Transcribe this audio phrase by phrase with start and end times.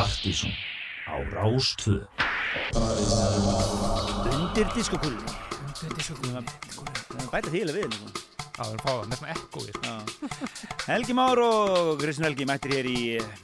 [0.00, 0.48] Partíson
[1.04, 2.00] á Rástvö
[4.32, 6.40] Undir diskokúlunni Undir diskokúlunni
[7.28, 8.08] Bæta því alveg við sko.
[8.56, 9.90] Já, við erum fáið með svona ekkoði sko.
[10.86, 12.98] Helgi Már og Kristinn Helgi mættir hér í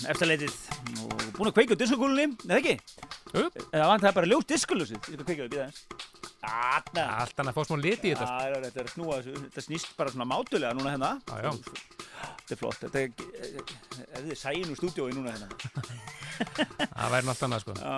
[0.08, 0.56] eftirleitið
[1.04, 2.75] og búin að kveika á diskokúlunni, eða ekki?
[3.36, 6.15] Það vant það bara ljós diskoljósið Ég skal kveika það, býða Þarna
[6.46, 8.36] Allt hann að fá smá liti í þetta sko.
[8.36, 11.11] Já, já, þetta er að snúa þessu, þetta snýst bara svona mátulega núna hérna.
[11.26, 11.50] Já, já.
[12.36, 13.08] Þetta er flott, þetta er,
[14.07, 15.48] ef þið sæin úr stúdiói núna hérna.
[16.96, 17.74] Það væri nátt annað sko.
[17.80, 17.96] Já,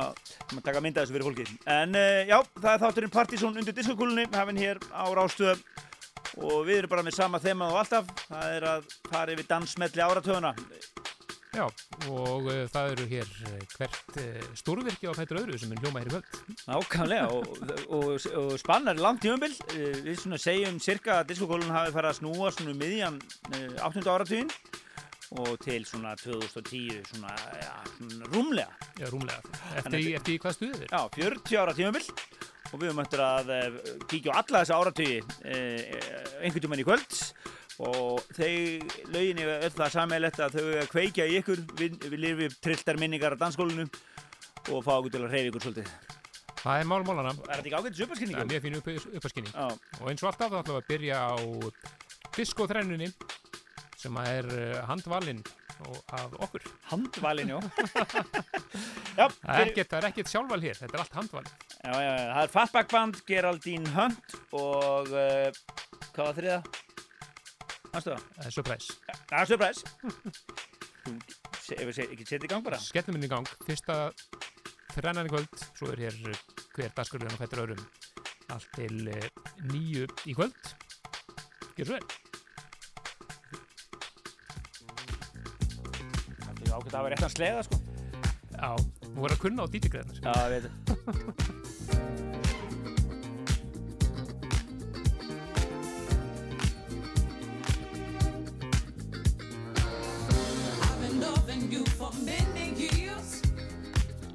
[0.52, 4.28] maður taka mynda þessu fyrir fólki En uh, já, það er þátturinn Partizón undir diskokúlunni
[4.34, 5.64] hafinn hér á Rástöð.
[6.38, 8.10] Og við erum bara með sama þema og alltaf.
[8.28, 10.54] Það er að fara yfir dansmelli áratöðuna
[11.58, 11.64] Já,
[12.12, 16.02] og uh, það eru hér uh, hvert uh, stórvirki á fættur öðru sem er hljóma
[16.04, 16.36] hér í kvöld.
[16.68, 17.48] Nákvæmlega og,
[17.96, 19.56] og, og spannar langt tímumbil
[20.04, 23.18] við svona segjum cirka að diskokólun hafi farið að snúa svona um miðjan
[23.88, 24.04] 8.
[24.06, 24.54] áratugin
[25.34, 29.42] og til svona 2010 svona, ja, svona rúmlega Já, rúmlega.
[29.82, 30.94] Eftir, í, eftir í hvað stuðið er?
[30.94, 32.06] Já, 40 ára tímumbil
[32.68, 36.86] og við höfum eftir að uh, kíkja á alla þessa áratugi uh, einhvern tíman í
[36.86, 37.22] kvöld
[37.78, 38.84] og þeir
[39.14, 42.98] lögin er öll það sammeilegt að þau að kveikja í ykkur við, við lifum trilltar
[42.98, 46.16] minningar á dansskólinu og fá okkur til að reyfi ykkur svolítið
[46.58, 47.32] Það er málmálana.
[47.46, 48.34] Er þetta ekki ágættis uppaskinning?
[48.34, 48.88] Það er mjög fínu upp,
[49.20, 49.52] uppaskinning.
[49.54, 50.00] Já.
[50.00, 51.34] Og eins og alltaf þá ætlum við að byrja á
[52.34, 53.08] diskoþrennunni
[53.98, 55.44] sem er uh, handvalinn
[56.18, 56.66] af okkur.
[56.90, 57.58] Handvalinn, já.
[59.18, 61.54] já það, er ekkert, er ekkert sjálfval hér, þetta er allt handvalinn.
[61.78, 65.62] Já, já, já, það er Fatback Band, Geraldine Hunt og uh,
[66.10, 66.60] hvað var þriða?
[67.94, 68.24] Næstu það?
[68.38, 68.96] Uh, surprise.
[69.32, 69.80] Já, Surprise.
[71.68, 72.78] Ef við ekki setja í gang bara.
[72.82, 73.48] Skellum inn í gang.
[73.66, 73.94] Fyrsta
[74.94, 76.16] þrennan í kvöld, svo er hér
[76.76, 77.82] hver dagskurðin og fættur öðrum
[78.54, 79.28] allt til uh,
[79.72, 80.72] nýju í kvöld.
[81.78, 82.06] Gjör svo vel.
[86.38, 87.76] Það er ákveðt að hafa rétt að slega, sko.
[88.58, 88.70] Já,
[89.04, 90.14] þú voru að kunna á dítigræðinu.
[90.24, 92.54] Já, ég veit
[101.70, 103.42] you for many years.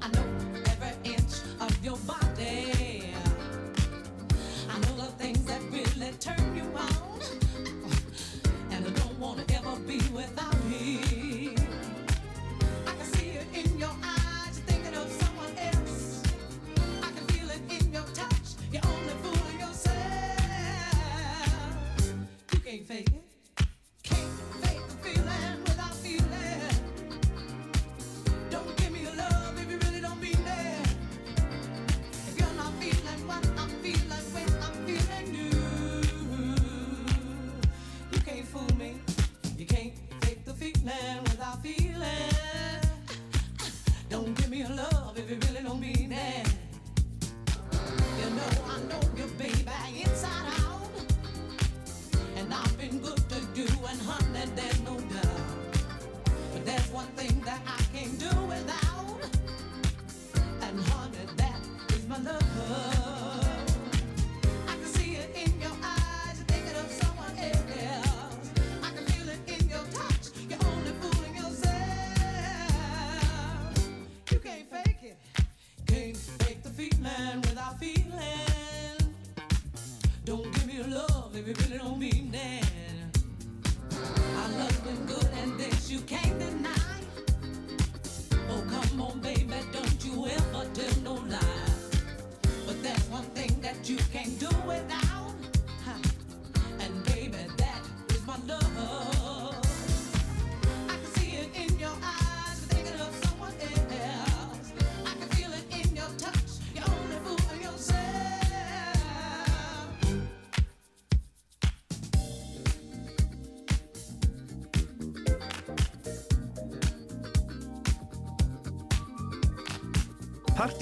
[0.00, 0.24] I know
[0.66, 3.12] every inch of your body.
[4.70, 7.20] I know the things that really turn you on.
[8.70, 10.53] And I don't want to ever be without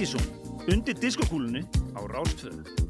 [0.02, 0.26] Partizón
[0.66, 1.62] undir diskokúlunni
[1.94, 2.81] á Rástvö.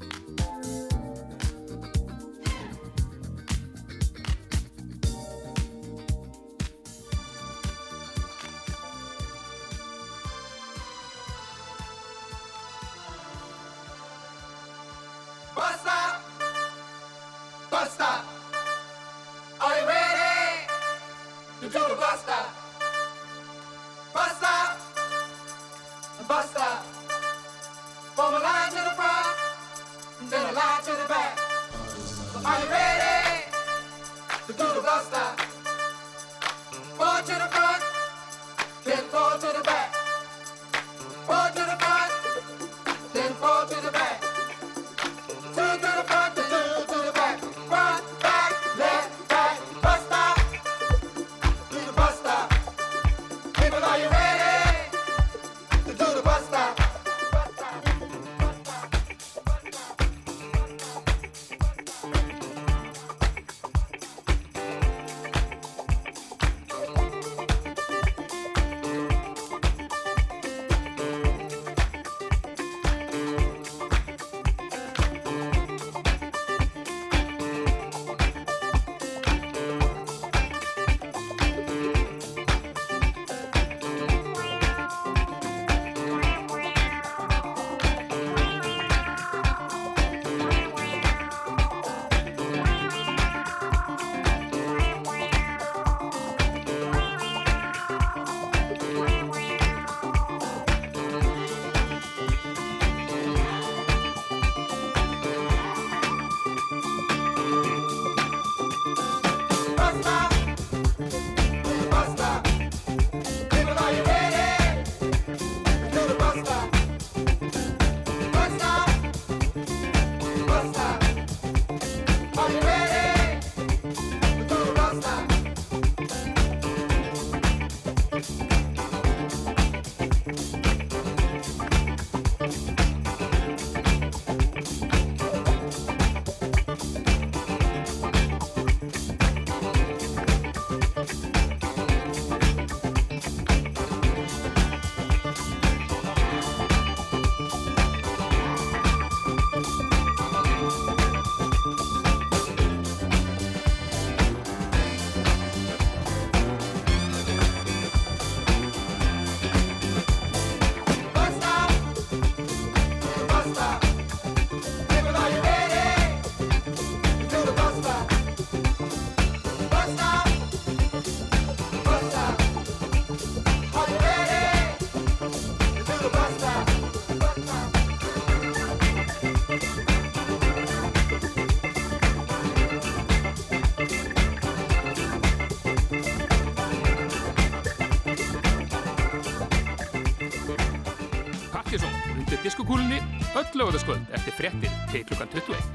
[193.63, 195.72] Öll lögadaskvöld eftir fréttir til klukkan 21.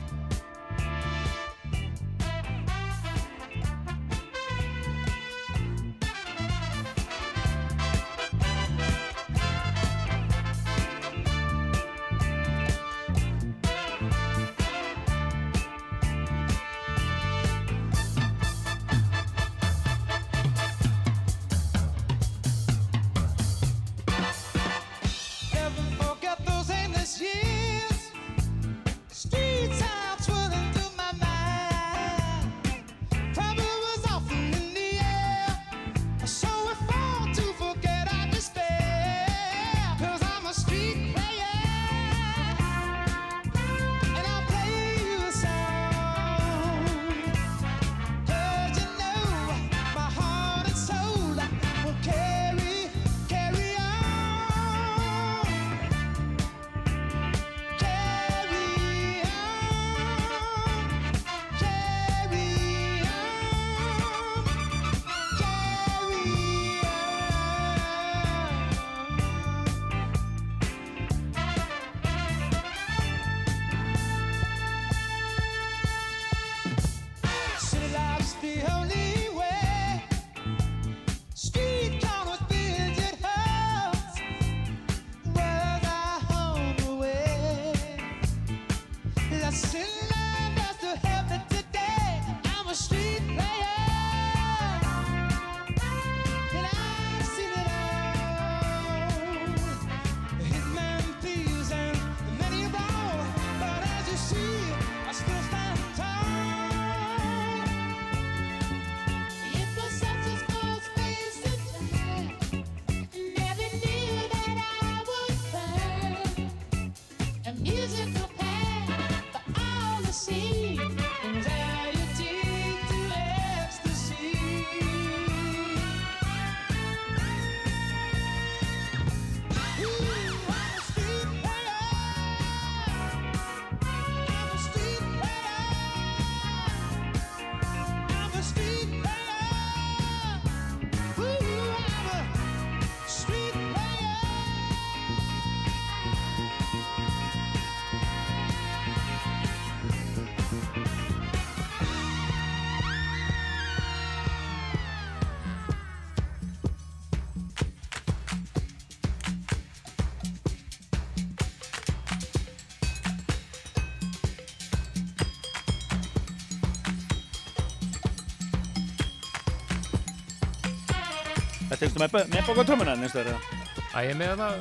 [171.97, 173.63] Þetta er með, með bóka trómuna næstu þeirra.
[173.87, 174.57] Æ, ég er með það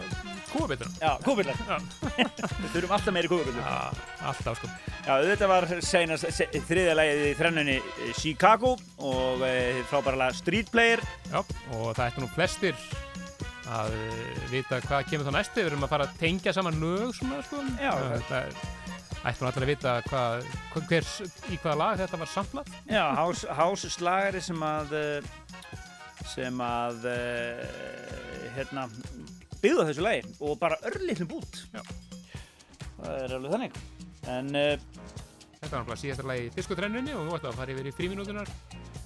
[0.57, 0.93] kúabitur.
[1.01, 1.59] Já, kúbillar.
[1.69, 1.77] Já.
[2.63, 3.59] Við þurfum alltaf meiri kúbillar.
[3.61, 4.71] Já, alltaf sko.
[5.07, 9.53] Já, þetta var seinast, se, þriðja lagið í þrennunni eh, Chicago og e,
[9.91, 11.03] frábæra lag Street Player.
[11.29, 12.89] Já, og það ættu nú flestir
[13.67, 15.63] að uh, vita hvað kemur þá næstu.
[15.63, 17.63] Við erum að fara að tengja saman lög svona sko.
[17.83, 17.93] Já.
[18.31, 18.61] Það
[19.27, 20.47] ættu nú allir að vita hvað,
[20.87, 21.09] hver,
[21.51, 22.71] í hvaða lag þetta var samtlað.
[22.87, 25.31] Já, house, house slagari sem að eh,
[26.37, 28.87] sem að eh, hérna
[29.63, 31.63] byggða þessu lagi og bara örlitlum bút.
[31.73, 31.83] Já.
[32.97, 33.79] Það er alveg þannig.
[34.27, 35.07] En uh,
[35.57, 38.51] Þetta var náttúrulega síðasta lagi í diskotrennunni og nú við að fara yfir í fríminútunar.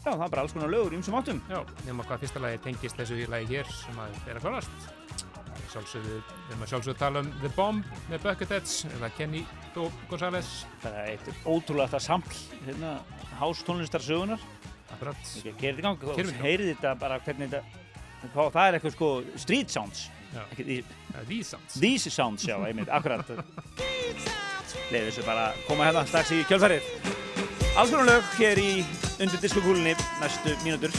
[0.04, 1.38] já, það er bara alls konar lögur í ymsum áttum.
[1.48, 4.90] Já, nema hvað fyrsta lagi tengist þessu lagi hér sem að er að klárast.
[5.70, 9.44] Sjálfsögðu, við erum að sjálfsögðu að tala um The Bomb með Bucketheads eða Kenny
[9.76, 10.50] Dó González.
[10.82, 12.94] Það er eitt ótrúlega þetta saml hérna,
[13.38, 14.42] house tónlistar sögunar.
[14.94, 15.20] Akkurat.
[15.30, 16.00] Þetta í gang.
[16.02, 16.32] Gang.
[16.42, 20.08] Heyrið þetta bara hvernig þetta það er eitthvað sko street sounds.
[20.34, 20.42] Já.
[20.54, 21.74] Ekki, Uh, These Sounds.
[21.82, 23.26] These sounds, já, einmitt, akkurat.
[24.92, 26.86] Leðið þessu bara koma hérna strax í kjölfarið.
[27.78, 28.68] Alls konar lög hér í
[29.18, 30.94] undir diskokúlunni næstu mínútur.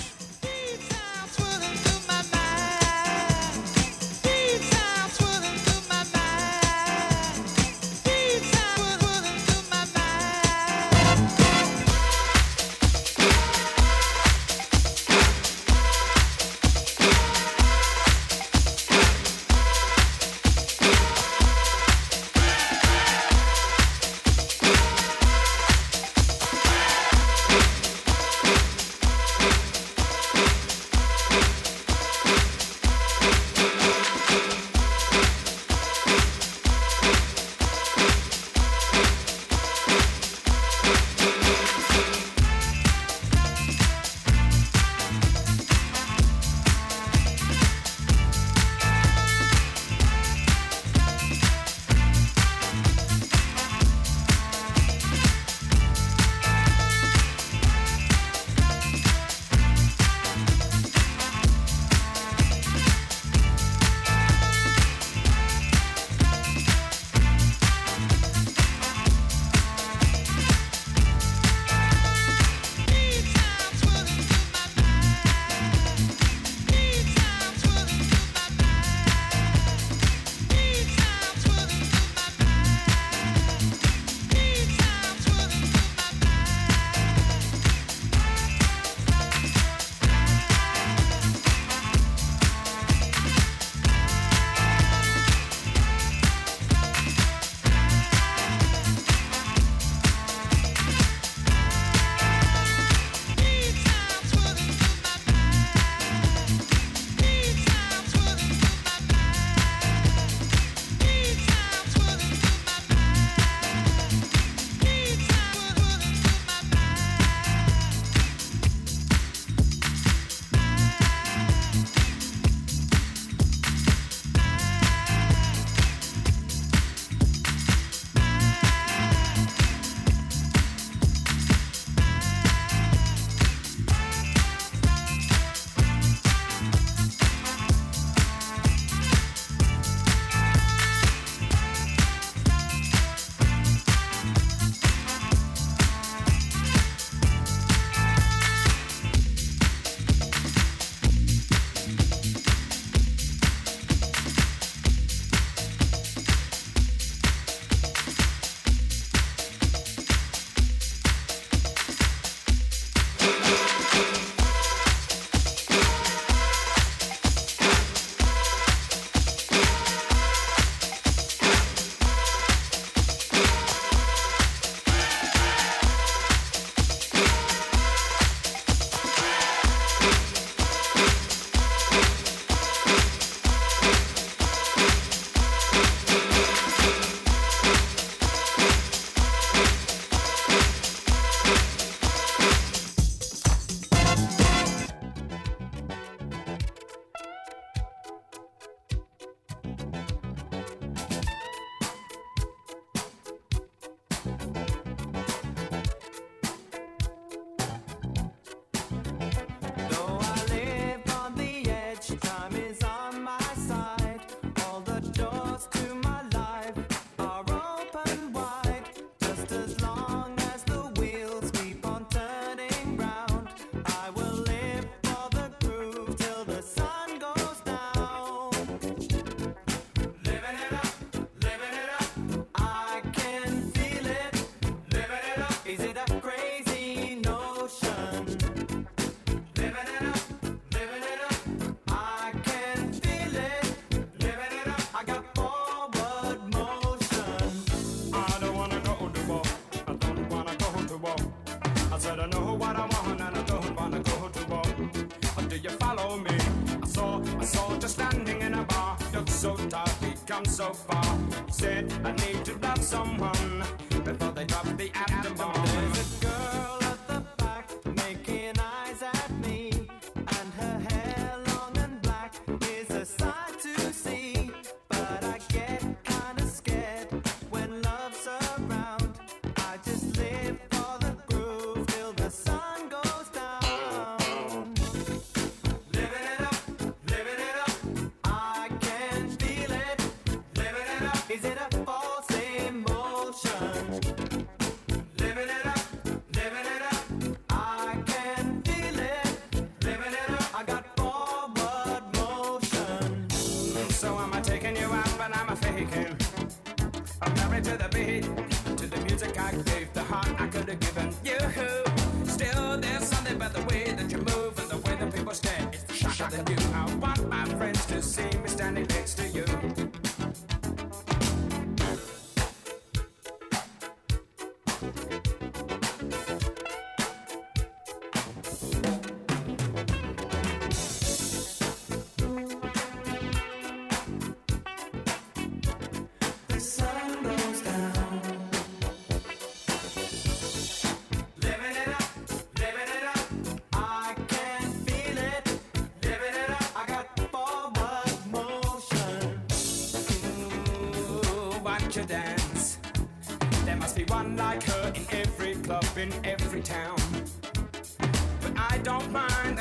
[260.52, 261.18] so far.
[261.50, 262.21] Said I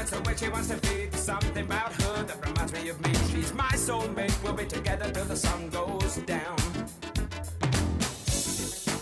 [0.00, 1.10] that's the way she wants to be.
[1.14, 3.12] Something about her that reminds me of me.
[3.30, 4.32] She's my soulmate.
[4.42, 6.56] We'll be together till the sun goes down.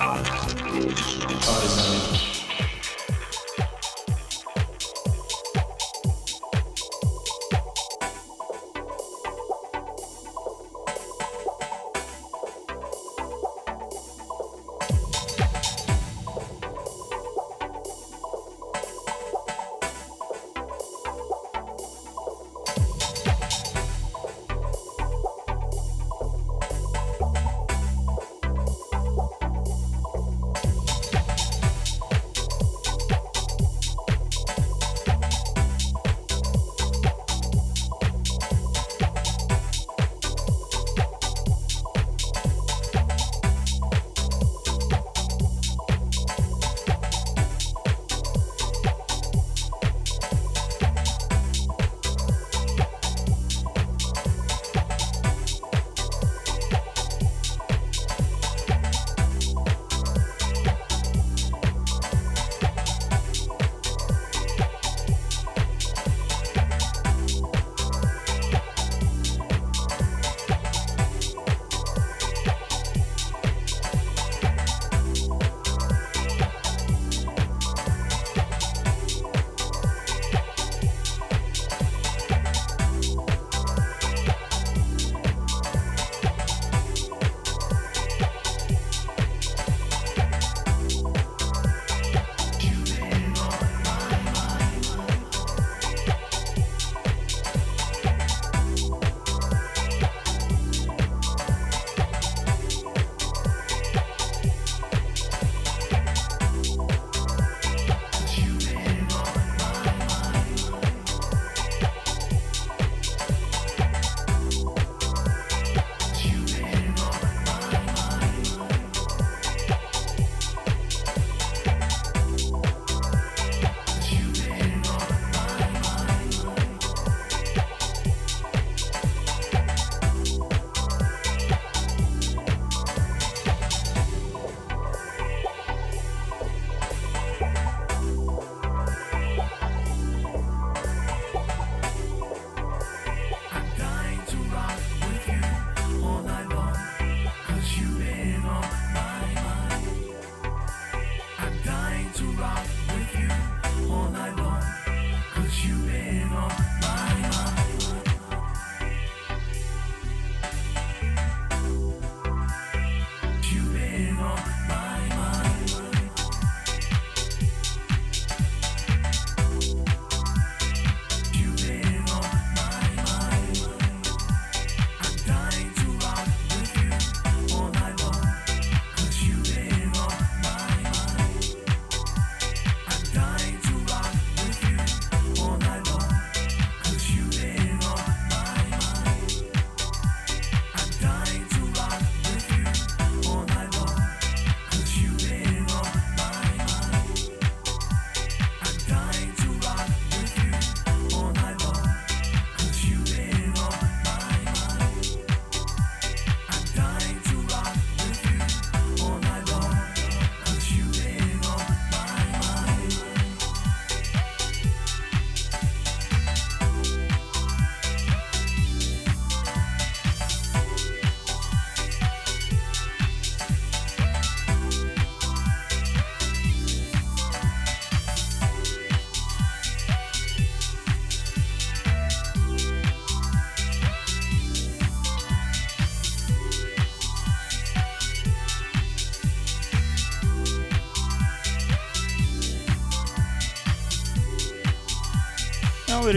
[0.01, 0.49] Ah,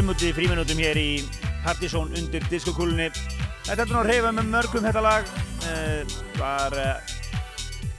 [0.01, 1.09] Já, við erum út í fríminútum hér í
[1.61, 3.11] Partizón undir diskokúlunni.
[3.67, 5.27] Þetta er nú að reyfa með mörgum þetta lag.
[5.61, 7.11] Uh, var, uh,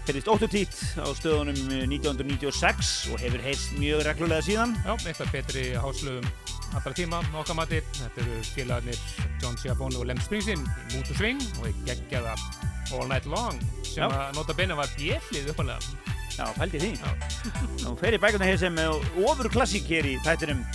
[0.09, 4.75] heyrðist 8 tít á stöðunum 1996 og hefur heyrst mjög reglulega síðan.
[4.83, 6.27] Já, eitthvað betri háslögum
[6.75, 7.79] allra tíma okkar mati.
[8.01, 9.07] Þetta eru félagarnir
[9.39, 12.35] John Schiavone og Lem Springsteen í Mood to Swing og í geggjaða
[12.99, 14.09] All Night Long sem Já.
[14.11, 15.79] að nota beina var bjellið uppalega.
[16.35, 16.97] Já, pældi því.
[17.85, 18.87] Nú fer í bækuna hér sem
[19.23, 20.67] ofur klassík hér í þættinum.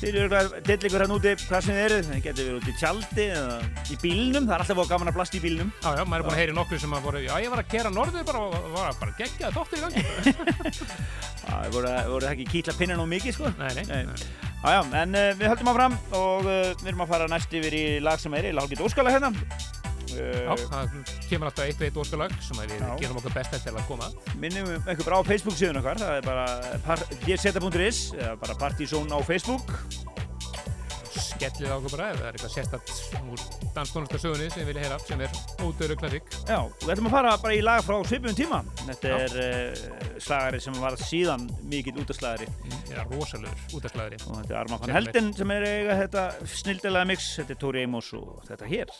[0.00, 1.96] Þeir eru eitthvað dillingur hann úti, hvað sem þið eru.
[2.06, 3.56] Það getur verið út í tjaldi eða
[3.92, 4.46] í bílnum.
[4.48, 5.72] Það er alltaf búið gaman að blasta í bílnum.
[5.84, 7.60] Já, já, maður er búin að heyra í nokkru sem að voru, já, ég var
[7.62, 10.70] að kera norður bara og var bara geggjaða dóttir í gangi.
[11.50, 11.90] Það voru,
[12.22, 13.48] það ekki kýtla pinnan og mikið, sko.
[13.58, 14.02] nei, nei, Nei.
[14.06, 14.48] nei.
[14.60, 17.76] Já, já, en uh, við höldum áfram og uh, við erum að fara næst yfir
[17.78, 19.32] í lag sem er í hálfgett óskala hérna.
[20.10, 20.94] Já, Uh, það
[21.30, 22.90] kemur alltaf eitt og eitt óskalag sem við Já.
[23.00, 24.08] gerum okkur best til að koma
[24.42, 26.46] minnum ykkur bara á Facebook síðan okkar, það er bara
[27.24, 29.70] gseta.is eða bara Partizón á Facebook.
[31.10, 32.90] skellið á okkur bara ef það er eitthvað sérstætt
[33.32, 33.40] úr
[33.74, 37.56] danstónlistarsögunni sem við vilja heyra sem er ódöru klassík Já, við ætlum að fara bara
[37.56, 38.60] í lag frá svipum tíma.
[38.84, 39.82] Þetta er uh,
[40.22, 42.48] slagari sem var síðan mikill útaslagari
[42.92, 47.30] eða rosalegur útastlæðri og þetta er Arman van Helden sem er eiga þetta snildilega mix,
[47.40, 48.96] þetta er Tóri Amos og þetta hér.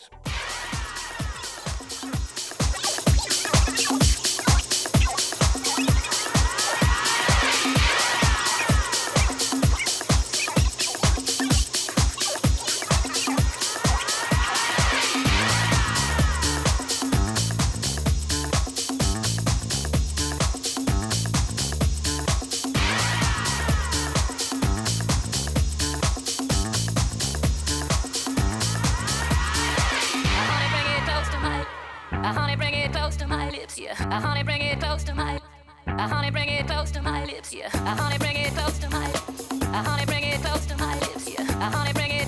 [33.98, 34.16] Yeah.
[34.16, 35.40] Uh, honey, bring it close to my.
[35.86, 37.68] Uh, honey, bring it close to my lips, yeah.
[37.72, 39.06] Uh, honey, bring it close to my.
[39.06, 41.42] Uh, honey, bring it close to my lips, yeah.
[41.42, 42.19] Uh, honey, bring it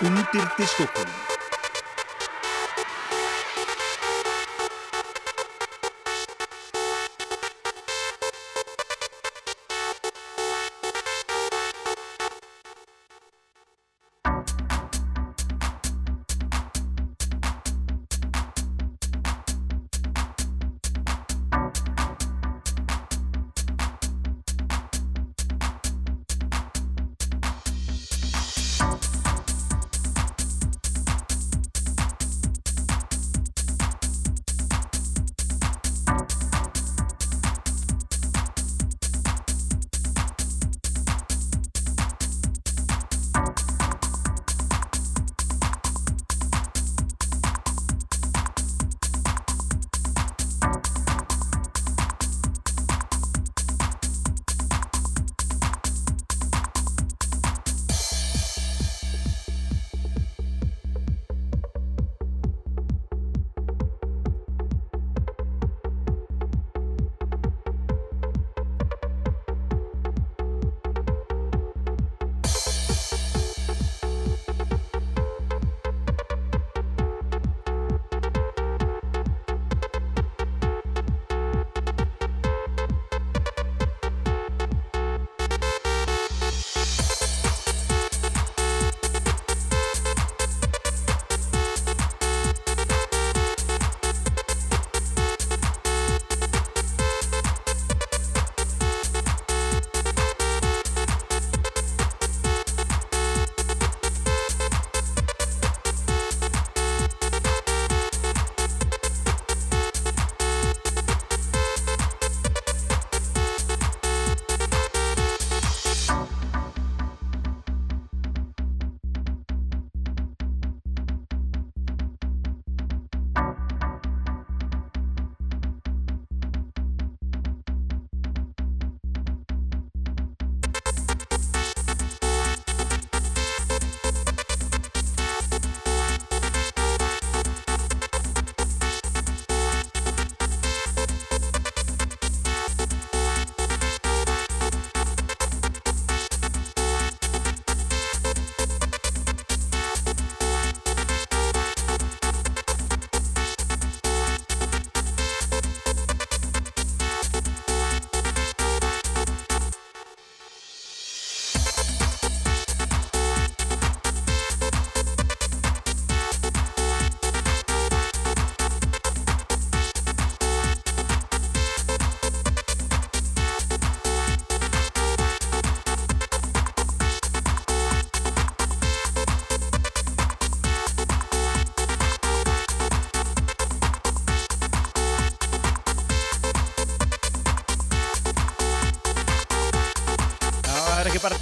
[0.00, 1.35] Undir diskokónum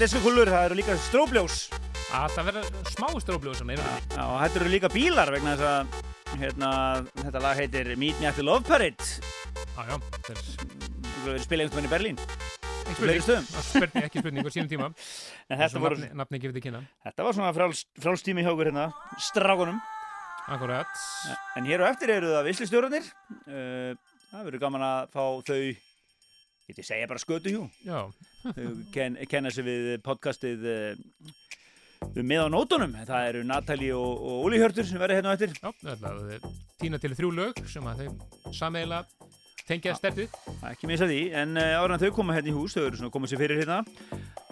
[0.01, 1.57] diskokúlur, það eru líka stróbljós.
[2.15, 3.07] að það verða smá.
[4.11, 6.71] Já, og þetta eru líka bílar vegna þess að hérna,
[7.21, 9.07] þetta lag heitir Meet Me the Love Parade.
[9.75, 10.43] Já, já, það er
[11.15, 12.19] Það verið spila einhvern veginn í Berlín.
[13.65, 14.05] spurning.
[14.05, 14.91] ekki spurning á sínum tíma.
[15.51, 16.41] En þetta, voru, nafni, nafni
[17.07, 18.91] þetta var svona fráls, frálstími hjá okkur hérna,
[19.31, 19.81] strákunum.
[20.51, 20.91] Akkurat.
[21.57, 23.11] En hér á eftir eru það vislistjórnir.
[23.47, 23.95] Uh,
[24.33, 25.61] það verður gaman að fá þau,
[26.75, 27.67] ég segja bara skötu hjú.
[27.87, 28.11] Já,
[28.95, 30.93] ken, kenna sig við podcastið uh,
[32.21, 32.97] með á nótunum.
[33.09, 35.55] Það eru Natali og, og Óli Hjörtur sem verður hérna á eftir.
[35.61, 35.71] já,
[36.03, 36.49] það er
[36.83, 39.05] tína til þrjú lög sem að þeim sameila
[39.65, 40.35] tengja stertið.
[40.69, 43.33] Ekki missa því, en áður en þau koma hérna í hús, þau eru svona komið
[43.33, 43.81] sér fyrir hérna,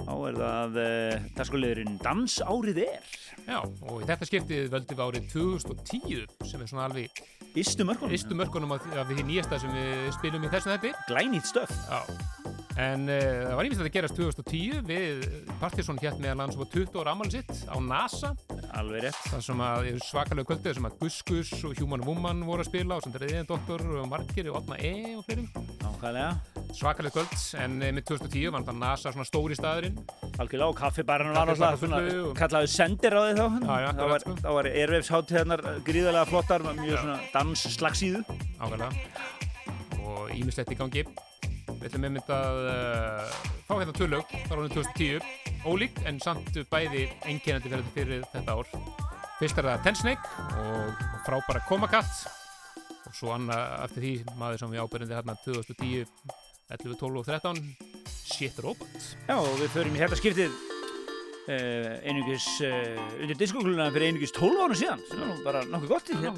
[0.03, 3.13] þá er það uh, dagskulegurinn Dans árið er.
[3.47, 7.23] Já, og í þetta skiptið völdum við árið 2010 sem er svona alveg
[7.59, 8.15] Ístu mörkunum.
[8.17, 10.93] ystu mörkunum af, af því nýjasta sem við spilum í þessum þetta.
[11.11, 11.73] Glænýtt stöf.
[11.91, 12.01] Já,
[12.81, 13.19] en uh,
[13.51, 15.27] það var ímest að gerast 2010 við
[15.61, 18.31] Partiðsson hétt meðal hans á 20 ára ammali sitt á NASA
[18.73, 19.19] Alveg rétt.
[19.29, 22.71] það sem að eru svakalega kvöldið sem að Gus Gus og Human Woman voru að
[22.71, 25.51] spila og sem er Eðin Doktor og Margir og Otna E og fleirum
[25.83, 26.31] Nákvæmlega.
[26.73, 29.92] svakalega kvöld en eh, með 2010 var þetta NASA svona stóri staðurinn
[30.41, 33.45] Algjörlega og kaffibarinn var náttúrulega kallaðu sendir á því þá.
[33.45, 34.55] Já, já, akkurat, var, sko.
[34.57, 37.03] var Airwaves hátíðarnar gríðarlega flottar, mjög Já.
[37.03, 38.25] svona dansslagsíðu.
[38.63, 38.91] ákveðlega
[40.03, 41.05] og ímislegt í gangi
[41.83, 46.55] við ætlum einmitt að uh, fá hérna tvö lög frá árið 2010 ólík en samt
[46.71, 48.71] bæði einkennandi fyrir, fyrir þetta ár
[49.41, 52.13] fyrst er það Ten Snake og frábæra Komakat
[53.09, 56.07] og svo annað eftir því maður sem við ábyrjandi hérna 2010
[56.79, 57.59] 11, 12 og 13
[58.33, 59.09] Shit Robot.
[59.29, 60.61] Já, og við förum í þetta skiptið.
[61.43, 65.05] Uh, einungis uh, undir diskokluna fyrir einungis 12 árum síðan.
[65.11, 66.31] Sem er nú bara nokkuð gott í Já,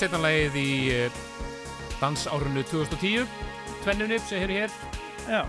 [0.00, 1.20] setna lagið í uh,
[2.00, 3.26] dansárunu 2010
[3.84, 4.52] tvennunni sem hér.
[4.56, 5.46] Er hér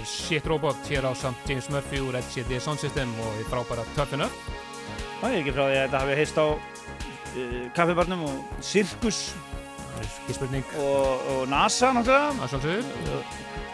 [0.00, 3.84] er Shit Robot hér á samt James Murphy úr LCD Sound System og í frábæra
[3.84, 4.14] Up
[5.20, 9.20] það er ekki frá því að þetta hafi heist á uh, kaffibarnum og Sirkus.
[10.76, 13.22] Og, og NASA náttúrulega.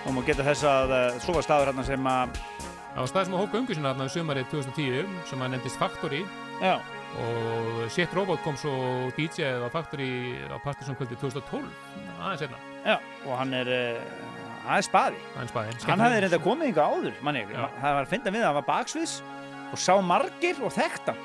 [0.03, 2.41] Og maður geta þess að uh, svo var staður hérna sem að
[2.93, 5.79] Það var stað sem að hópa ungu sinna þarna í sumarið 2010 sem að nefndist
[5.81, 6.19] Factory.
[6.61, 6.75] Já,
[7.21, 8.73] og Shit Robot kom svo
[9.19, 10.13] DJ-ið á Factory
[10.49, 11.67] á Partisan kvöldi 2012
[12.23, 12.97] aðeins hérna, já,
[13.27, 13.71] og hann er
[14.63, 15.21] hann er spaði.
[15.35, 18.49] Aðeins bæði hann hafði reynda komið yngar áður manni, það var að finna við að
[18.49, 19.15] hann var baksviðs
[19.73, 21.21] og sá margir og þekkt hann.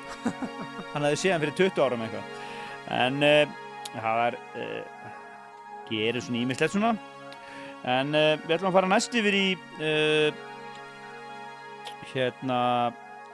[0.94, 2.30] Hafði séð hann fyrir 20 árum eitthvað.
[2.98, 3.56] En uh,
[3.92, 5.10] það var uh,
[5.90, 6.94] gerir svona ímislegt svona.
[7.88, 9.46] En uh, við ætlum að fara næst yfir í
[12.08, 12.58] hérna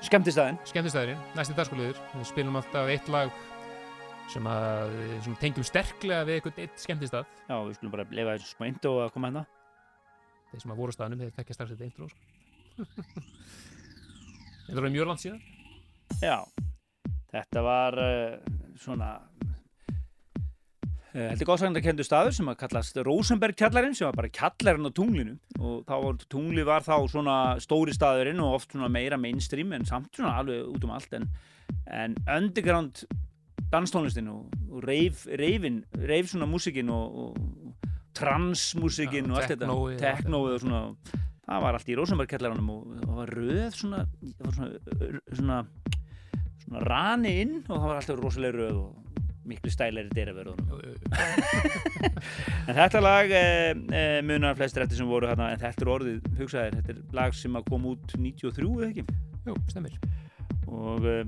[0.04, 3.30] skemmtistæðin skemmtistæðurinn, næsti dagskóliður við spilum alltaf eitt lag
[4.32, 7.30] sem að við svona tengjum sterklega við eitthvað eitt skemmtistað.
[7.48, 9.44] Já, við skulum bara lefa þessu smá intro að koma hérna.
[10.50, 12.84] Þeir sem að voru á staðnum, þeir tekja strax þetta intro sko.
[14.66, 15.42] þetta var mjög langt síðan.
[16.20, 16.36] Já,
[17.34, 19.10] þetta var uh, svona
[21.14, 25.36] heldur góðsagnarkendu staður sem að kallast Rosenberg kjallarinn sem var bara kjallarinn á tunglinu.
[25.60, 29.86] Og þá var tungli var þá svona stóri staðurinn og oft svona meira mainstream en
[29.88, 31.14] samt svona alveg út um allt.
[31.14, 31.28] En,
[31.86, 33.04] en underground
[33.72, 39.78] danstónlistin og, og reif, reifin, reif svona músikin og, og transmúsikin Já, og allt þetta,
[40.02, 40.82] teknóið og svona
[41.44, 45.58] það var allt í Rosenberg kjallarannum og það var röð svona, það var svona, svona
[46.64, 50.82] svona rani inn og það var alltaf rosalega röð og miklu stælæri dyravörðunum
[52.68, 56.28] en þetta lag eh, eh, munar flestir eftir sem voru hérna en þetta er orðið,
[56.40, 59.04] hugsaðir, þetta er lag sem kom út 93 eða ekki?
[59.44, 59.98] Jú, stemmir
[60.70, 61.24] og eh,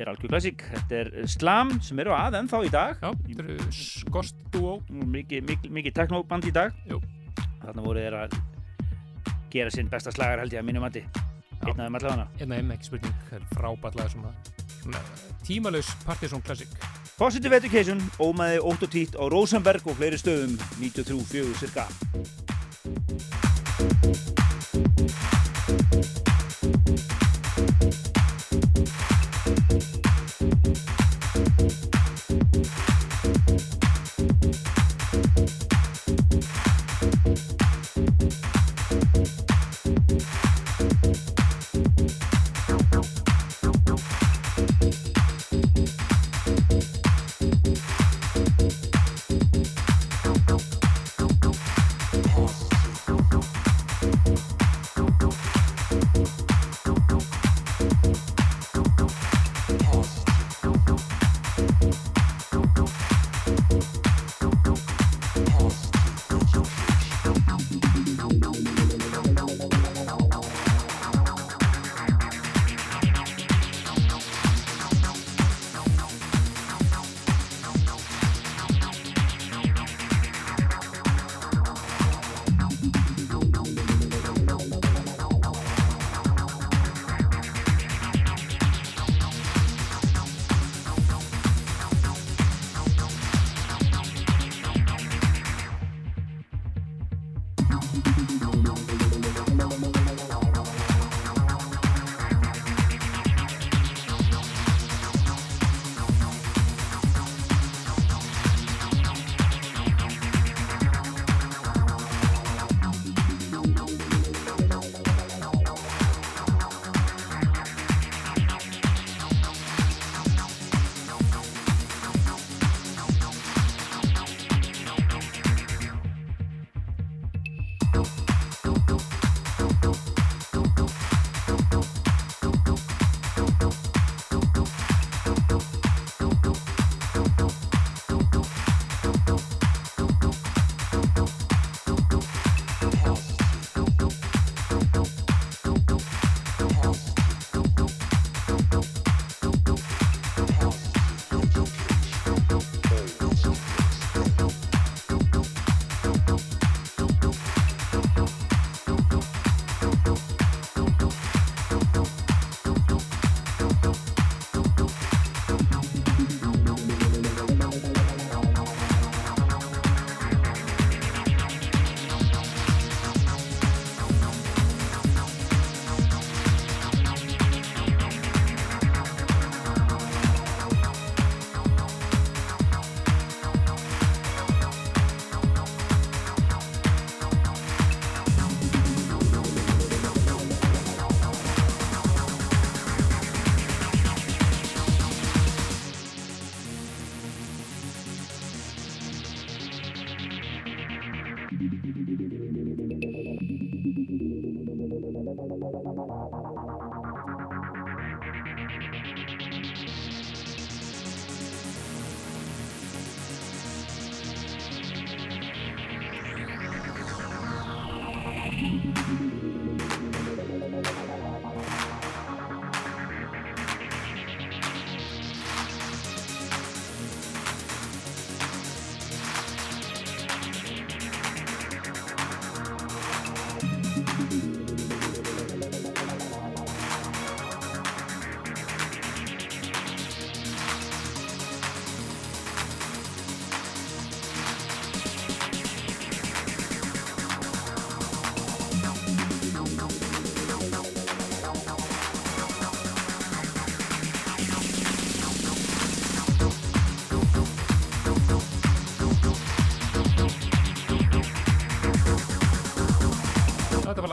[0.00, 0.64] er algjör klassík.
[0.72, 2.96] Þetta er Slam sem eru að ennþá í dag.
[3.02, 6.74] Já, þetta eru skost dúó mikið, mikið, mikið teknóband í dag.
[6.90, 7.02] Jú.
[7.62, 8.38] þarna voru þeir að
[9.54, 11.04] gera sinn besta slagar held ég að mínum mati.
[11.64, 12.28] Einn af þeim allavega.
[12.40, 14.34] Einna einn ekki spurning, það er frábært lag
[15.44, 21.54] tímalaus Partisan Classic Positive Education, ómaði 8 og tít á Rosenberg og fleiri stöðum 93-4
[21.60, 21.86] cirka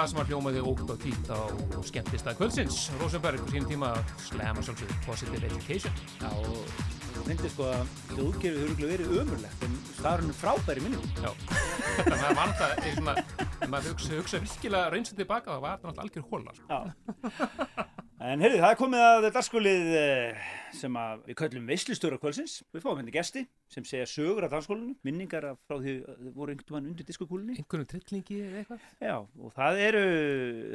[0.01, 1.37] lag sem var hljómaði ógt og títt á
[1.85, 2.77] skemmtist að kvöldsins.
[2.97, 5.99] Rosenberg á sínum tíma slæma svolítið Positive Education.
[6.17, 6.63] Já, og
[7.11, 11.05] það finnst sko að hljóðgerfið hefur verið ömurlegt en staðurinn er frábæri minnum.
[11.21, 11.29] Já,
[11.99, 13.13] þetta var að svona,
[13.51, 16.57] ef maður hugsa, virkilega reynsið tilbaka, það var náttúrulega algjör hóla.
[16.57, 16.65] Sko.
[16.71, 17.69] Já.
[18.31, 20.43] En heyrðu, það er komið að dansskólið eh,
[20.77, 22.53] sem að við köllum veislustöra kvölsins.
[22.71, 23.41] Við fáum hérna gesti
[23.73, 27.57] sem segja sögur af dansskólinu, minningar af frá því þau voru einhvern veginn undir diskokúlinni.
[27.59, 28.85] Einhvern trillingi eða eitthvað?
[29.03, 30.03] Já, og það eru,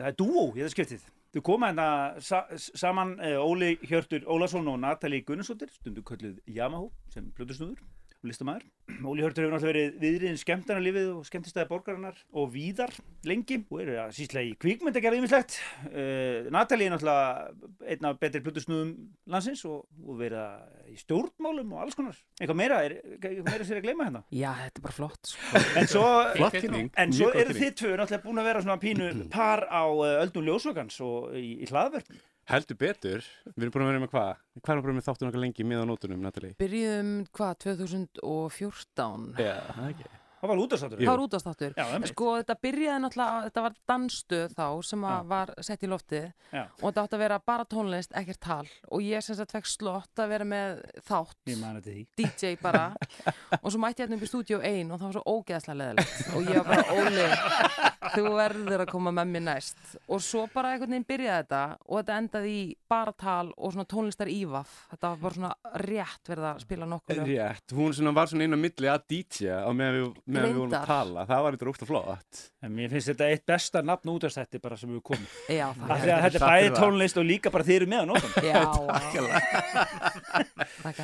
[0.03, 1.07] það er dúó í þetta skiptið.
[1.33, 1.89] Þau koma hérna
[2.29, 8.06] sa saman eh, Óli Hjörtur Ólason og Natali Gunnarsdóttir, stundu kölluð Yamaha sem plötusnúður og
[8.31, 8.65] listamæður.
[9.11, 12.93] Óli Hjörtur hefur náttúrulega verið viðriðin skemmtarnalífið og skemmtistæði borgarinnar og víðar
[13.27, 15.59] lengi og eru að sísla í kvíkmynd að gera yfirslegt.
[15.91, 18.93] Uh, Natali er náttúrulega einn af betri plötusnúðum
[19.33, 22.19] landsins og, og verið í stjórnmálum og alls konar.
[22.41, 24.23] Eitthvað meira, er, eitthvað meira sér að gleyma hérna?
[24.31, 25.65] Já, þetta er bara flott sko.
[25.77, 26.07] En svo,
[27.17, 30.99] svo eru þið tvö náttúrulega búin að vera svona pínu par á uh, öldum ljósvögans
[31.05, 32.11] og í, í hlaðverk.
[32.47, 33.25] Heldur betur.
[33.57, 34.43] Við erum búin að vera með hvað?
[34.61, 36.55] Hvað erum við búin með þáttun okkar lengi með á nótunum, Natalie?
[36.61, 40.11] Byrjuðum, hvað, 2014 Já, það ekki.
[40.37, 41.01] Það var útastáttur.
[41.01, 41.75] Það var útastáttur.
[42.11, 46.63] Sko, þetta byrjaði náttúrulega, þetta var dansstöð þá sem var sett í loftið Já.
[46.67, 50.21] og þetta átti að vera bara tónlist, ekkert tal og ég sem sagt fekk slott
[50.21, 52.05] að vera með þátt, Ég man þetta því.
[52.21, 52.85] DJ bara
[53.63, 56.29] og svo mætti ég hérna upp í stúdíu ein og það var svo ógeðslega leðilegt
[56.37, 57.27] og ég var bara, Óli,
[58.17, 61.95] þú verður að koma með mér næst og svo bara einhvern veginn byrjaði þetta og
[62.03, 65.53] þetta endaði í bara tal og svona tónlistar ívaf þetta var bara svona
[65.87, 67.33] rétt verið að spila nokkuð lög.
[67.33, 68.47] Rétt, hún svona var svona
[70.37, 71.21] meðan við, meðan vorum að tala.
[71.31, 72.33] Það var eitthvað ógt flott.
[72.67, 75.27] En mér finnst þetta eitt besta nafn útastætti bara sem við komum.
[75.53, 78.03] Já, Af það að þetta er bæði tónlist og líka bara þið eru með á
[78.13, 78.31] nótum.
[78.51, 78.61] Já,
[80.87, 80.99] Takk.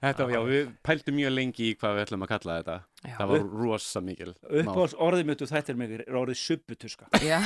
[0.00, 2.76] Þetta, já, við pæltum mjög lengi í hvað við ætlum að kalla þetta.
[3.06, 3.14] Já.
[3.14, 4.32] Það var rosa mikil.
[4.42, 7.06] Uppáhalds orðið og þetta er mig er orðið subbutuska.
[7.22, 7.38] Já,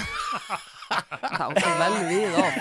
[1.36, 2.56] það áttu vel við of.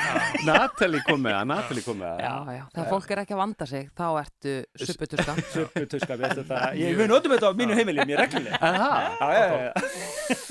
[0.49, 2.19] Natalie kom með það, Natalie kom með það.
[2.25, 5.37] Já, já, þegar fólk er ekki að vanda sig, þá ertu supputuska.
[5.53, 6.59] Subbutuska, við þetta.
[6.81, 8.59] Ég, við notum þetta á mínu heimili, mér reglulega.
[8.59, 8.99] Aha.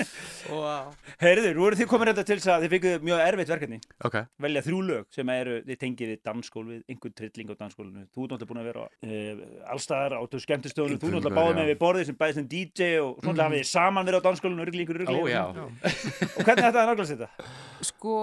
[0.51, 0.91] Wow.
[1.21, 3.79] Heyrðu, nú eru þið komin þetta til þess að þið fengið mjög erfitt verkefni.
[4.07, 4.17] Ok.
[4.45, 8.05] Velja þrjú lög sem eru, þið tengið við dansskól, við einhvern trilling á dansskólinu.
[8.11, 9.43] Þú ert náttúrulega búin að vera uh,
[9.75, 11.01] allstaðar á þessu skemmtistöðunum.
[11.01, 13.43] Þú ert náttúrulega báðið með við borðið sem bæðið sem DJ og svona mm.
[13.45, 15.31] hafið þið saman verið á dansskólinu, örglingur, Ó, örglingur.
[15.31, 15.43] já.
[16.41, 17.29] Og hvernig þetta er nákvæmst þetta?
[17.81, 18.15] Sko,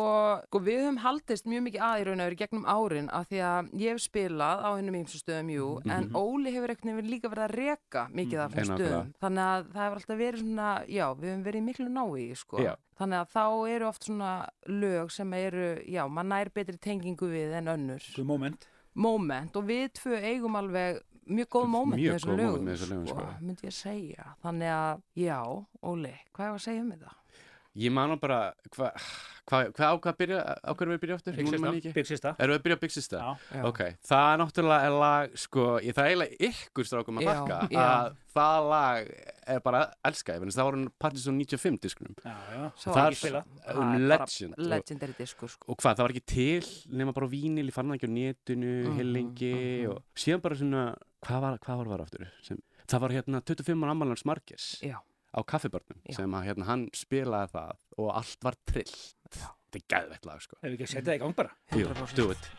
[0.46, 3.40] sko, við höfum haldist mjög mikið að í raun og veru gegnum árin af því
[3.48, 7.30] að ég hef spilað á hennum ímsu stöðum, jú, en Óli hefur einhvern veginn líka
[7.32, 8.98] verið að reka mikið af þessum nákvæmlega.
[8.98, 9.12] stöðum.
[9.24, 11.88] Þannig að það hefur alltaf verið svona, já, við höfum verið miklu
[12.18, 12.62] nái, sko.
[12.62, 12.74] Já.
[12.98, 13.44] Þannig að þá
[13.74, 14.32] eru oft svona
[14.66, 18.08] lög sem eru, já, maður nær betri tengingu við en önnur.
[18.16, 18.66] Þú moment.
[18.98, 20.98] Moment og við tvö eigum alveg
[21.28, 23.26] mjög góð moment Mjög með góð moment lögum, lögum, sko.
[23.44, 24.28] myndi ég segja.
[24.42, 25.38] Þannig að, já,
[25.92, 27.14] Óli, hvað er að segja um þetta?
[27.78, 28.90] Ég man nú bara, hvað
[29.48, 31.36] hva, hva, á hvað byrja, á hverju við byrja aftur?
[31.38, 31.72] Big Nú man Sister.
[31.72, 31.92] ég ekki.
[31.96, 32.32] Big Sista.
[32.42, 33.18] Erum við að byrja á Big Sister?
[33.22, 33.62] Já.
[33.68, 37.36] Ok, það er náttúrulega er lag, sko, ég, það er eiginlega ykkur strákum að já.
[37.78, 39.12] að það lag
[39.54, 42.18] er bara elskaði, þannig að það var hann Partisan 95 diskunum.
[42.26, 42.64] Já, já.
[42.82, 43.46] Svo Það var ekki spilað.
[43.48, 44.54] s- Það er bara legend.
[44.74, 45.64] Legendary diskur, sko.
[45.72, 48.16] Og hvað, það var ekki til nema bara á vínil, ég fann það ekki á
[48.18, 49.90] netinu, Mhm, heilengi mhm.
[49.94, 50.82] og síðan bara svona,
[51.24, 52.26] hvað var, hvað var það aftur?
[52.42, 54.98] Sem, það var hérna 25 ára ammálans Markers Já.
[55.34, 56.16] Á kaffibörnum Já.
[56.20, 58.98] sem að hérna hann spilaði það og allt var trillt.
[59.28, 60.56] Þetta er gæðvett lag, sko.
[60.62, 61.54] Ef við ekki að setja það í gang bara.
[61.74, 62.16] Jú, 100%.
[62.16, 62.50] do it.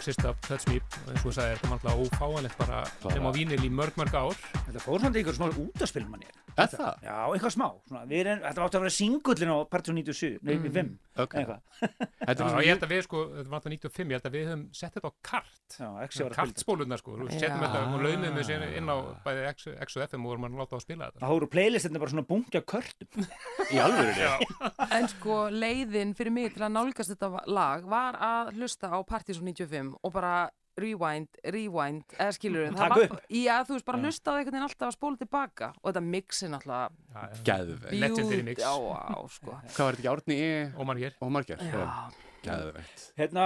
[0.00, 2.78] Big Sister, Touch Me og eins og þetta er alltaf ófáanlegt bara
[3.12, 6.28] nema á vínil í mörg, mörg ár Þetta fór svona smá útaspil manni.
[6.56, 7.02] Er það?
[7.04, 7.66] Já, eitthvað smá.
[7.90, 10.72] Svona, við erum, þetta átti að vera singullin á Partizón 97, nei, Mm.
[10.72, 11.36] 5, Ok.
[12.30, 14.28] Þetta Já, er svona ég held að við sko, þetta var alltaf 95, ég held
[14.30, 15.56] að við höfum sett þetta á kart.
[15.70, 16.36] Já, Exi var að spila.
[16.38, 19.66] kartspólurnar sko, við setjum þetta og laumum við sér inn á bæði X,
[19.96, 21.22] og FM og vorum að láta á að spila þetta.
[21.24, 23.26] Það hóru playlistinni bara svona bunkja körtum.
[23.70, 24.14] í alvöru
[25.00, 29.50] En sko, leiðin fyrir mig til að nálgast þetta lag var að hlusta á Partizón
[29.50, 30.34] 95 og bara
[30.82, 33.26] rewind, rewind, eða skilur Taka var, upp.
[33.36, 36.56] Já, þú veist, bara hlusta á einhvern veginn alltaf að spóla tilbaka og þetta mixin
[36.58, 36.96] alltaf
[37.46, 37.92] Geðveikt.
[38.00, 38.62] Legendary mix.
[38.64, 40.54] Já, á, sko Hvað var þetta ekki Árni E?
[40.76, 41.62] og margir og Marger?
[41.62, 41.84] Já,
[42.46, 43.06] Geðveikt.
[43.20, 43.44] Hérna,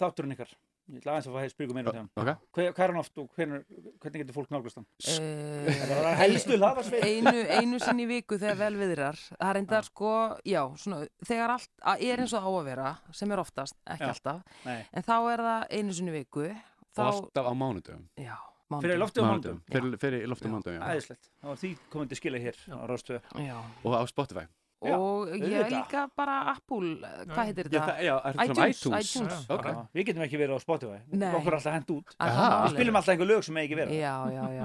[0.00, 0.52] þátturinn ykkar.
[0.92, 2.20] Ég ætla aðeins að fá að spyrja meira um það.
[2.20, 2.48] Ok.
[2.56, 3.62] Hver, hvað er hann oft og hvernig,
[4.02, 4.86] hvernig getur fólk nálgast hann?
[5.08, 7.06] uh, Það er helstu hlaðarsveit.
[7.08, 10.12] einu, einu sinni í viku þegar vel viðrar það er enda sko,
[10.44, 14.12] já, svona þegar allt er eins og á að vera sem er oftast, ekki Já.
[14.12, 14.78] alltaf Nei.
[14.92, 18.04] en þá er það einu sinni í viku Og þá, alltaf á mánudöfum.
[18.20, 18.36] já,
[18.72, 19.58] Fyrir loftið á mándum.
[19.72, 20.84] Fyrir, fyrir loftið mánudöfum, já.
[20.92, 21.26] Æðislegt.
[21.42, 23.20] Það var því komandi til skila hér á Ráðstöðu.
[23.48, 23.56] já.
[23.84, 24.44] Og á Spotify.
[24.82, 26.96] Já, og ég er líka bara Apple,
[27.30, 27.82] hvað heitir Já, þetta?
[27.86, 29.12] það, já, er þetta iTunes, iTunes?
[29.12, 29.44] iTunes.
[29.46, 30.98] Já, Við getum ekki verið á Spotify.
[31.12, 31.28] Nei.
[31.38, 32.16] Okkur er alltaf hent út.
[32.16, 32.40] Það.
[32.64, 33.90] Við spilum alltaf einhver lög sem megi ekki vera.
[33.94, 34.64] Já, já, já.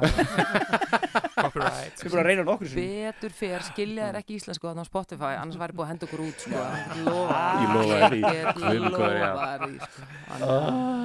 [1.38, 2.82] copyright Við bara að reyna nokkur sem.
[2.82, 6.38] Betur fer, skilja þér ekki íslensku á Spotify, annars væri búið að henda okkur út,
[6.48, 6.66] sko.
[7.06, 7.44] Lofa.
[7.62, 8.22] Ég lofa þér því.
[8.26, 8.50] Já.
[8.90, 9.06] sko.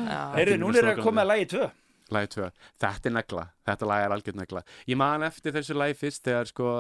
[0.09, 0.21] Já.
[0.39, 1.71] Heyrðu, nú er að koma að lagi tvö.
[2.13, 2.49] Lagi 2.
[2.83, 3.47] Þetta er negla.
[3.69, 4.63] Þetta lag er algjörð negla.
[4.91, 6.73] Ég man eftir þessu lagi fyrst þegar sko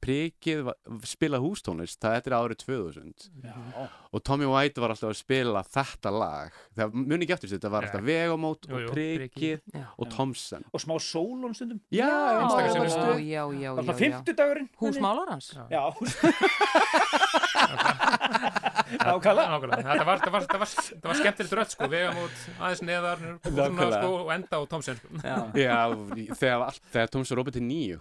[0.00, 0.70] prikið
[1.08, 1.98] spila hústónlist.
[2.02, 3.28] Það er árið 2000.
[3.44, 3.54] Já.
[4.10, 6.50] Og Tommy White var alltaf að spila þetta lag.
[6.78, 7.58] Það muni ekki eftir þessu.
[7.60, 9.58] Þetta var alltaf Vegamót og prikið
[10.00, 10.62] og Tomsen.
[10.74, 11.78] Og smá sólón stundum.
[11.94, 12.14] Já, Já, já,
[12.90, 13.18] sinnum.
[13.22, 13.70] já, já, já,
[15.50, 15.66] Það.
[18.90, 19.76] Nákvæmlega.
[19.84, 24.30] Þetta var, var, þetta var, þetta var skemmtilegt rödd sko, vegamót aðeins neðar sko, og
[24.34, 25.06] enda á Tomsen sko.
[25.22, 25.36] Já.
[25.54, 25.76] Já,
[26.40, 27.96] þegar, allt- þegar Tomsen Robert er nýju.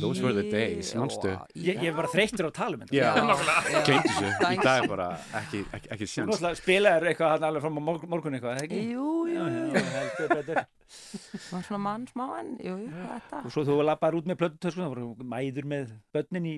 [0.00, 1.32] Those were the days, Já, manstu?
[1.58, 2.96] Ég, ég er bara þreyttur á að tala um þetta.
[2.96, 3.80] Já, Já.
[3.88, 4.30] gleymdu þessu.
[4.52, 5.08] Í dag er bara
[5.40, 6.30] ekki, ekki, ekki Þú sjans.
[6.30, 7.82] náttúrulega spilaðir eitthvað hann alveg fram á
[8.14, 8.62] morgun, eitthvað?
[8.76, 9.64] Jú, jú, jú.
[9.74, 10.62] já, heldur betur.
[11.50, 13.42] Var svona mann smá en, jú, jú, þetta.
[13.42, 16.54] Og svo þú lappaði út með plötutösku, það voru mæður með börnin í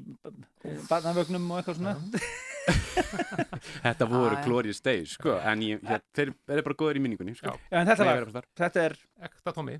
[0.90, 1.96] barnavögnum og eitthvað svona.
[2.68, 7.54] Þetta voru glorious days, sko, en ég, ég, þeir eru bara góður í minningunni, sko.
[7.54, 7.78] Já.
[7.88, 7.96] Þetta
[8.34, 8.48] þar.
[8.60, 8.96] þetta er,
[9.28, 9.78] Ekta En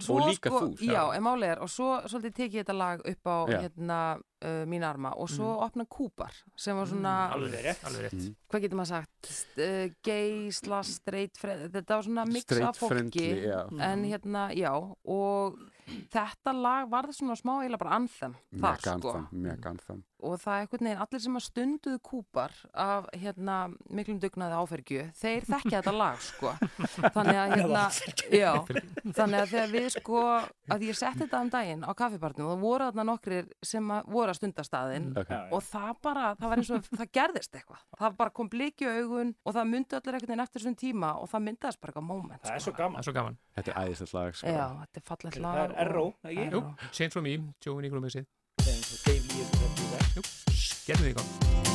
[0.00, 2.76] svo, Og líka sko, þú, já, en máli er, og svo svolítið tekið ég þetta
[2.76, 3.98] lag upp á, hérna,
[4.44, 7.84] uh, mín arma og svo opna Kúpar, sem var svona, alveg rétt.
[7.84, 8.34] alveg rétt Mm.
[8.50, 12.76] hvað getur maður sagt, uh, gay, slash, straight, fre- þetta var svona mix Straight af
[12.78, 12.90] fólki.
[12.90, 13.66] friendly, já.
[13.80, 14.72] En hérna, já,
[15.04, 15.58] og
[16.12, 19.70] þetta lag varð svona smá eiginlega bara anthem þar, Mega
[20.20, 23.56] Og það er einhvern veginn, allir sem að stunduðu kúpar af hérna
[23.88, 26.52] miklum dugnaði áfergju, þeir þekkja þetta lag, sko.
[27.16, 27.84] Þannig að hérna,
[28.34, 28.50] já,
[29.16, 30.24] þannig að þegar við sko,
[30.76, 34.10] að ég setti þetta um daginn á kaffibarnum og það voru þarna nokkrir sem að
[34.12, 35.32] voru að stunda staðinn Ok.
[35.56, 37.84] og það bara, það var eins og það gerðist eitthvað.
[38.00, 41.14] Það bara kom bliki í augun og það myndi allir einhvern veginn eftir þessum tíma
[41.20, 42.70] og það myndaðist bara eitthvað moment, Það er sko.
[42.70, 42.98] svo það gaman.
[43.00, 44.52] er svo gaman Þetta er æðislegt lag, sko.
[44.54, 45.58] Já, þetta er fallegt Það lag.
[45.60, 46.46] er Erró, ekki?
[46.54, 46.62] Jú,
[46.92, 48.00] Change from Me, Joe Nigro
[50.90, 51.69] gerðu því í gang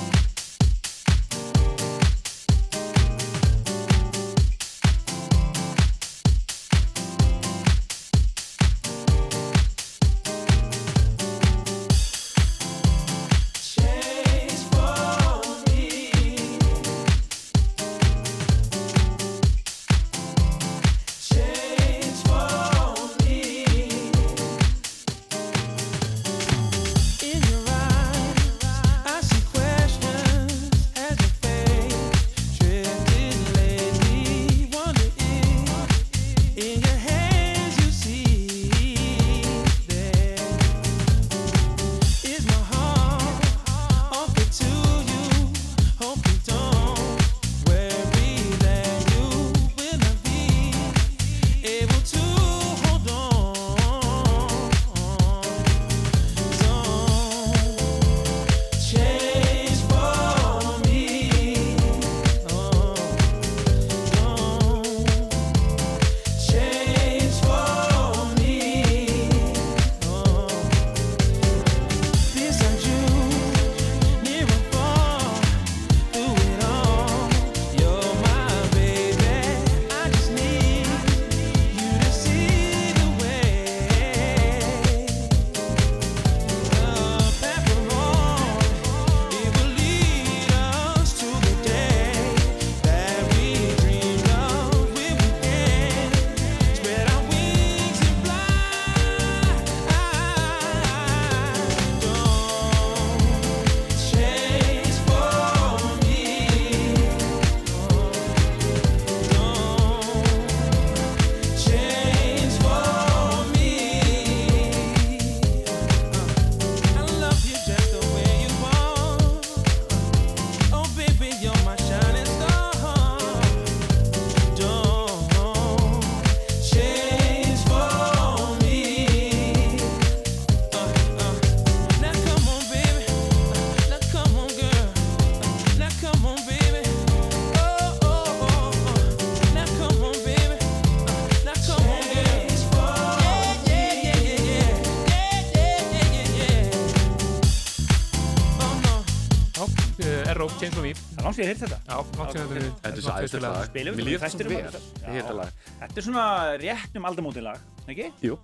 [151.36, 153.58] langt að heyrta þetta Já, langt síðan þetta Þetta er svo æðislegt lag.
[153.70, 154.56] Spilum við þetta vel.
[154.56, 155.64] Ég heyrði þetta lag.
[155.82, 156.26] Þetta er svona
[156.62, 158.08] rétt um aldamótin lag, ekki?
[158.24, 158.38] Jú.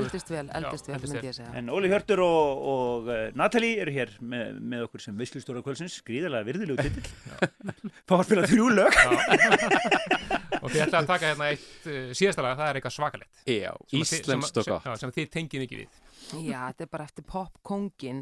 [0.00, 1.52] Eldist vel, eldist vel, myndi ég segja.
[1.60, 5.96] En Óli Hjörtur og, og uh, Natalie eru hér með, með okkur sem veislustóra kvölsins,
[6.06, 7.08] gríðarlega virðilegu titill.
[8.04, 9.00] Fá að spila þrjú lög.
[10.60, 13.70] Og þið ætlaði að taka hérna eitt uh, síðasta lag, það er eitthvað svakalett Já,
[14.20, 18.20] Sem að þið- tengið ekki við Já, þetta er bara eftir popkongin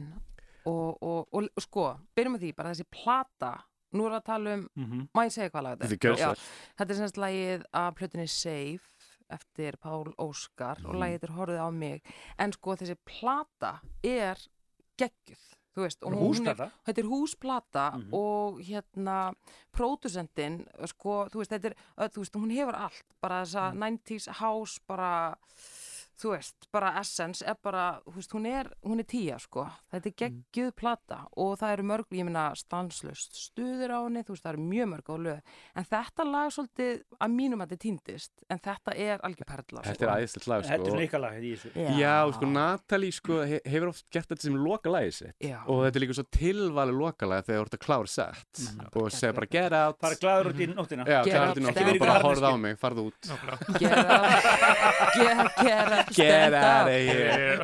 [0.68, 1.86] og, og, og, og sko,
[2.16, 3.50] byrjum með því, bara þessi plata,
[3.92, 5.08] nú er að tala um, Mhm.
[5.14, 6.38] má ég segja hvað lag þetta Þetta er
[6.78, 8.94] Þetta er semst lagið af plötunni Safe
[9.30, 11.00] eftir Pál Óskar og Mhm.
[11.02, 12.02] lagið er Horfið á mig,
[12.38, 14.36] en sko þessi plata er
[14.98, 15.44] geggjuð.
[15.76, 18.12] Þú veist, er, þetta er húsplata Mhm.
[18.14, 19.32] og hérna
[19.72, 21.74] pródusendin, sko, þú veist, þetta er,
[22.08, 23.78] þú veist, hún hefur allt, bara þessa Mhm.
[23.78, 25.36] 90s house, bara,
[26.18, 30.06] þú veist, bara essence, er bara, þú veist, hún er, hún er tíja, sko, þetta
[30.06, 30.44] er Mhm.
[30.52, 34.52] geggjuð plata og það eru mörg, ég meina, stanslust stuður á henni, þú veist, það
[34.52, 35.40] eru mjög mörg á lög,
[35.76, 40.02] en þetta lag svolítið að mínum að þetta týndist, en þetta er algjör perla, Þetta
[40.04, 40.72] er æðislegt lag, sko.
[40.74, 41.70] Þetta er ykkar lag í þessu.
[41.74, 41.88] Já.
[41.98, 45.62] Já, sko, Natalie sko, he hefur oft gert þetta sem loka lagi sitt Já.
[45.66, 48.96] og þetta er líka svo tilvali loka lagi þegar þú ert að klára sett Mhm.
[48.96, 51.04] og segja bara get out Fara glaður út í nóttina.
[51.06, 55.56] Já, out, out í nóttina og bara horfða á mig, farðu út Get up, get,
[55.62, 57.56] get up, Get out of here.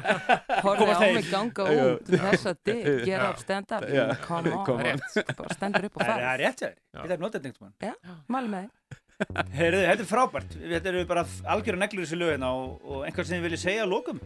[0.65, 3.87] Komast á mig ganga út þessa dig, get up, stand up.
[4.27, 5.01] Come on, on.
[5.39, 6.75] bara stendur upp og er- það er rétt sér.
[6.95, 7.59] Þetta er notað neitt.
[7.83, 7.95] Já,
[8.29, 8.71] mæli með þig
[9.55, 10.55] Heyrðu, þetta er frábært.
[10.59, 11.23] Þetta eru bara
[11.55, 14.19] algjörða neglur þessu lögina og, og einhvern sem þið viljið segja lókum.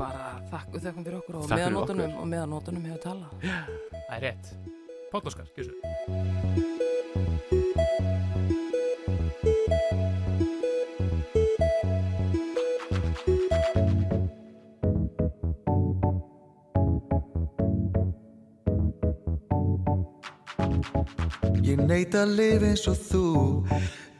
[0.00, 3.30] bara þakku þakkum fyrir okkur og meðanótunum og meðanótunum hefur talað.
[4.08, 4.44] Það er rétt.
[5.12, 5.74] Páll Óskar, gjössu
[21.70, 23.26] Ég neita að lifa eins og þú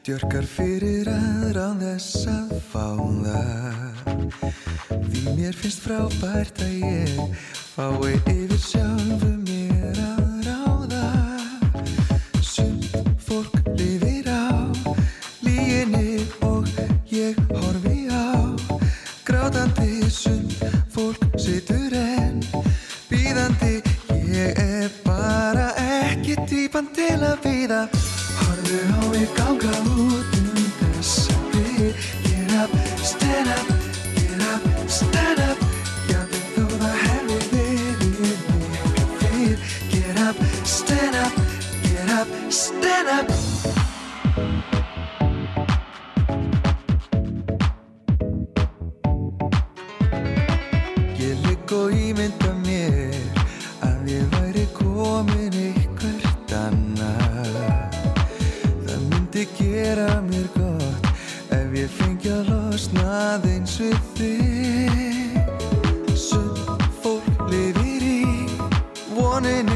[0.07, 2.85] Djörkar fyrir aðra án þess að fá
[3.25, 4.13] það.
[5.11, 7.19] Því mér finnst frábært að ég
[7.75, 10.30] Fái yfir sjálfu mér að
[69.43, 69.70] morning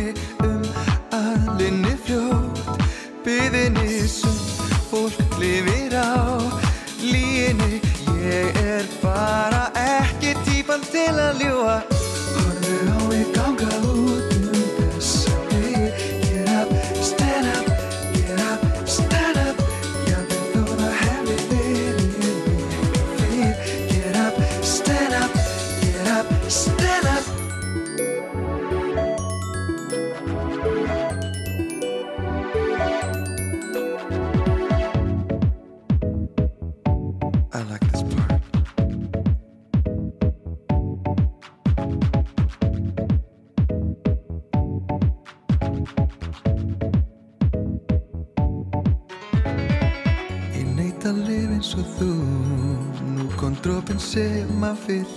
[54.87, 55.14] sem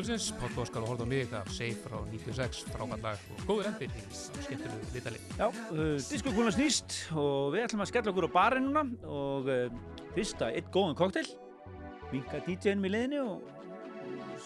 [0.00, 3.90] Kvöldsins, Páll Óskar og Hórðan mig af Safe frá 96, frábært lag og góður endir
[3.92, 5.20] í skemmtilegu litali.
[5.36, 9.68] Já, uh, diskokúlan snýst og við ætlum að skella okkur á barinn núna og uh,
[10.16, 11.26] fyrsta eitt góðan koktel
[12.14, 13.50] vinka DJ-num í liðinu og,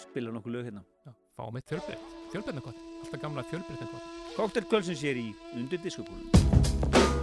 [0.02, 0.82] spila nokkuð lög hérna.
[1.06, 4.14] Já, fáum eitt fjölbreytt, fjölbreytna gott, alltaf gamla fjölbreytna gott.
[4.34, 7.13] Koktel kvöldsins er í undir diskokúlan.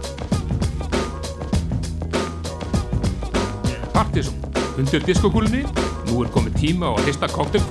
[4.02, 4.34] Partísum,
[4.82, 5.60] undir diskokúlunni,
[6.08, 7.62] nú er komið tíma á að hista koktel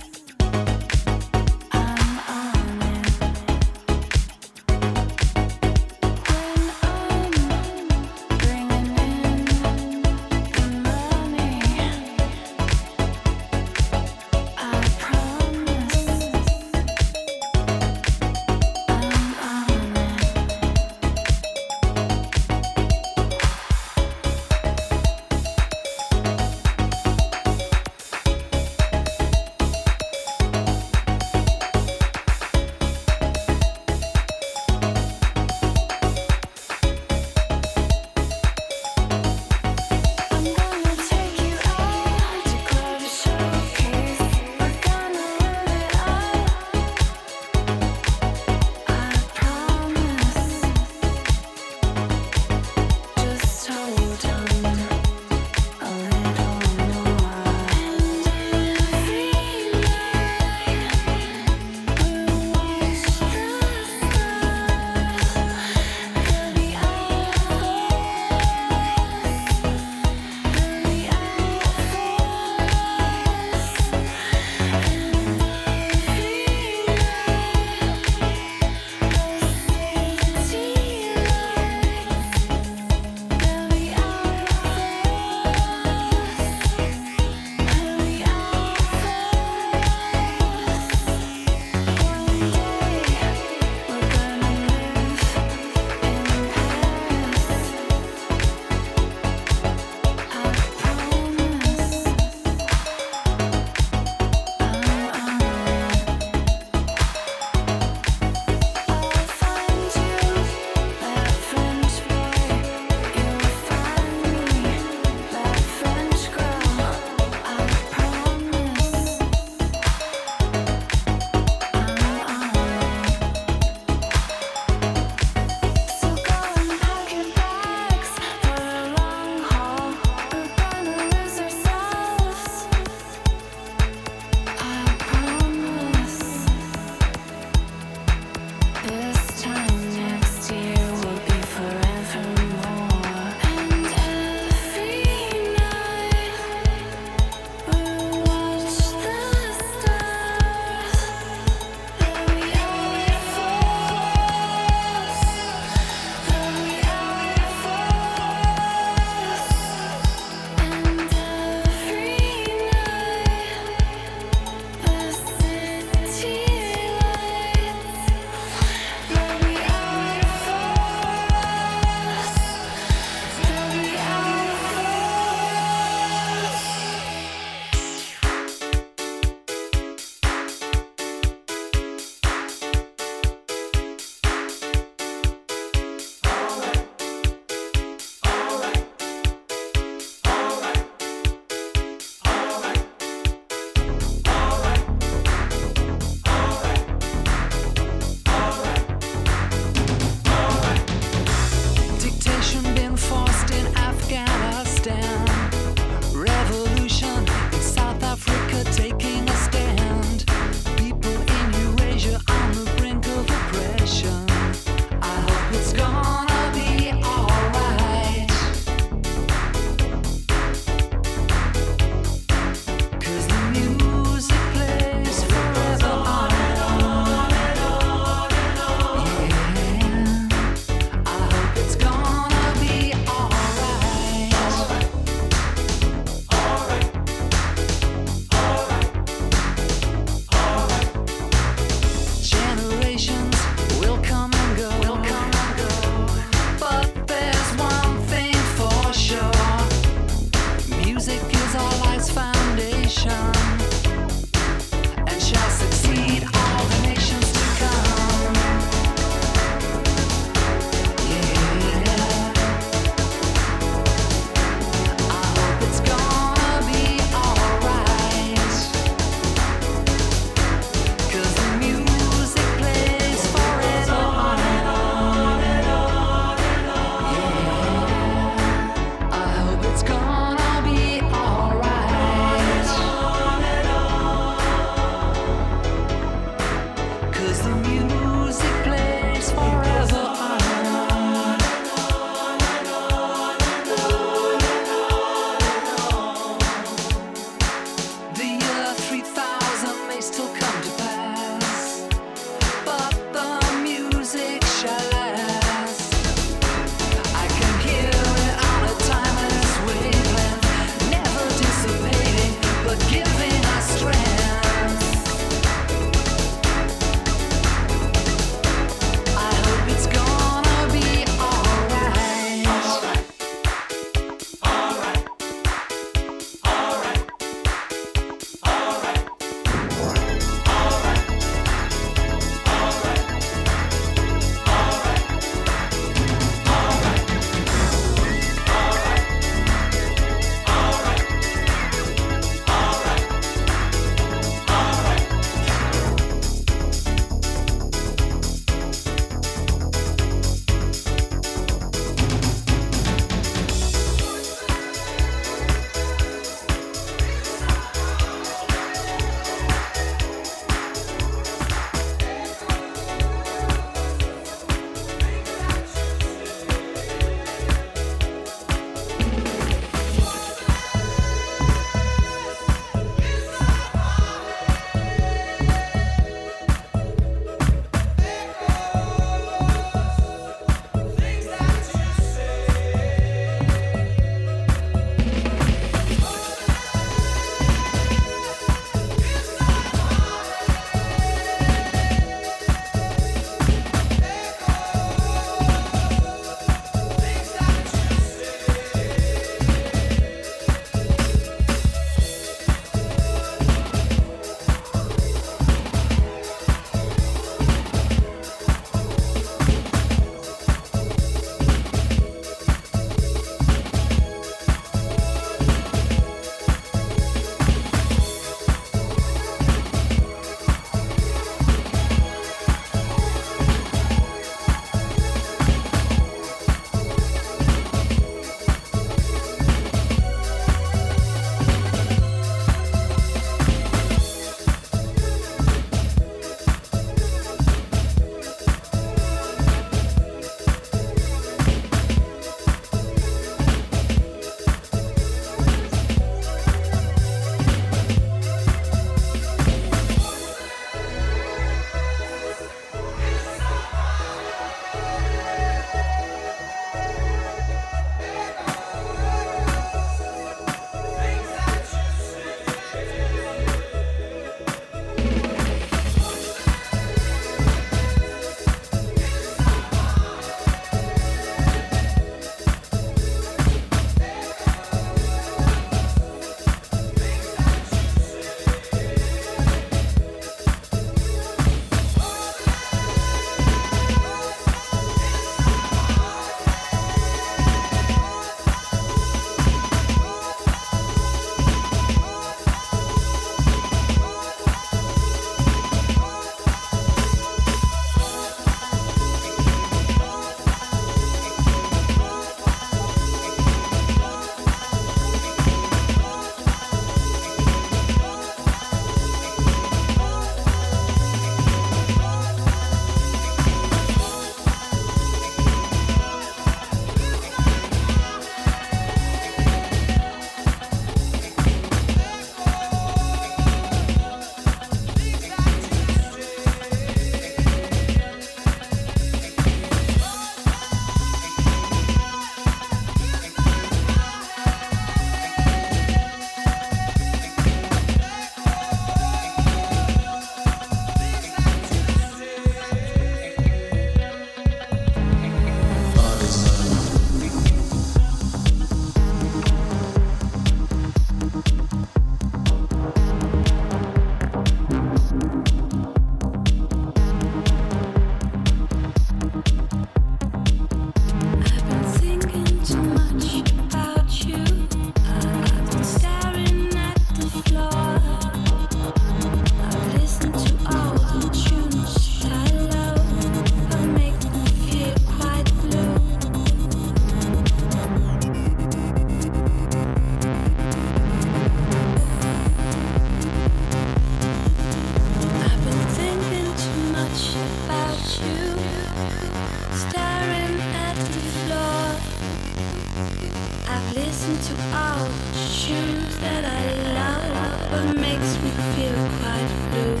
[593.94, 596.64] to all the shoes that I
[596.94, 600.00] love, but makes me feel quite blue.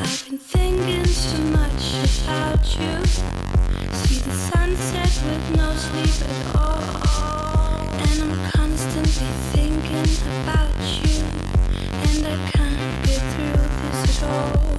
[0.00, 1.84] I've been thinking so much
[2.24, 3.06] about you.
[4.02, 6.82] See the sunset with no sleep at all.
[8.08, 10.10] And I'm constantly thinking
[10.42, 10.74] about
[11.04, 11.22] you.
[12.08, 13.62] And I can't get through
[13.92, 14.70] this at all.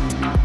[0.00, 0.39] Thank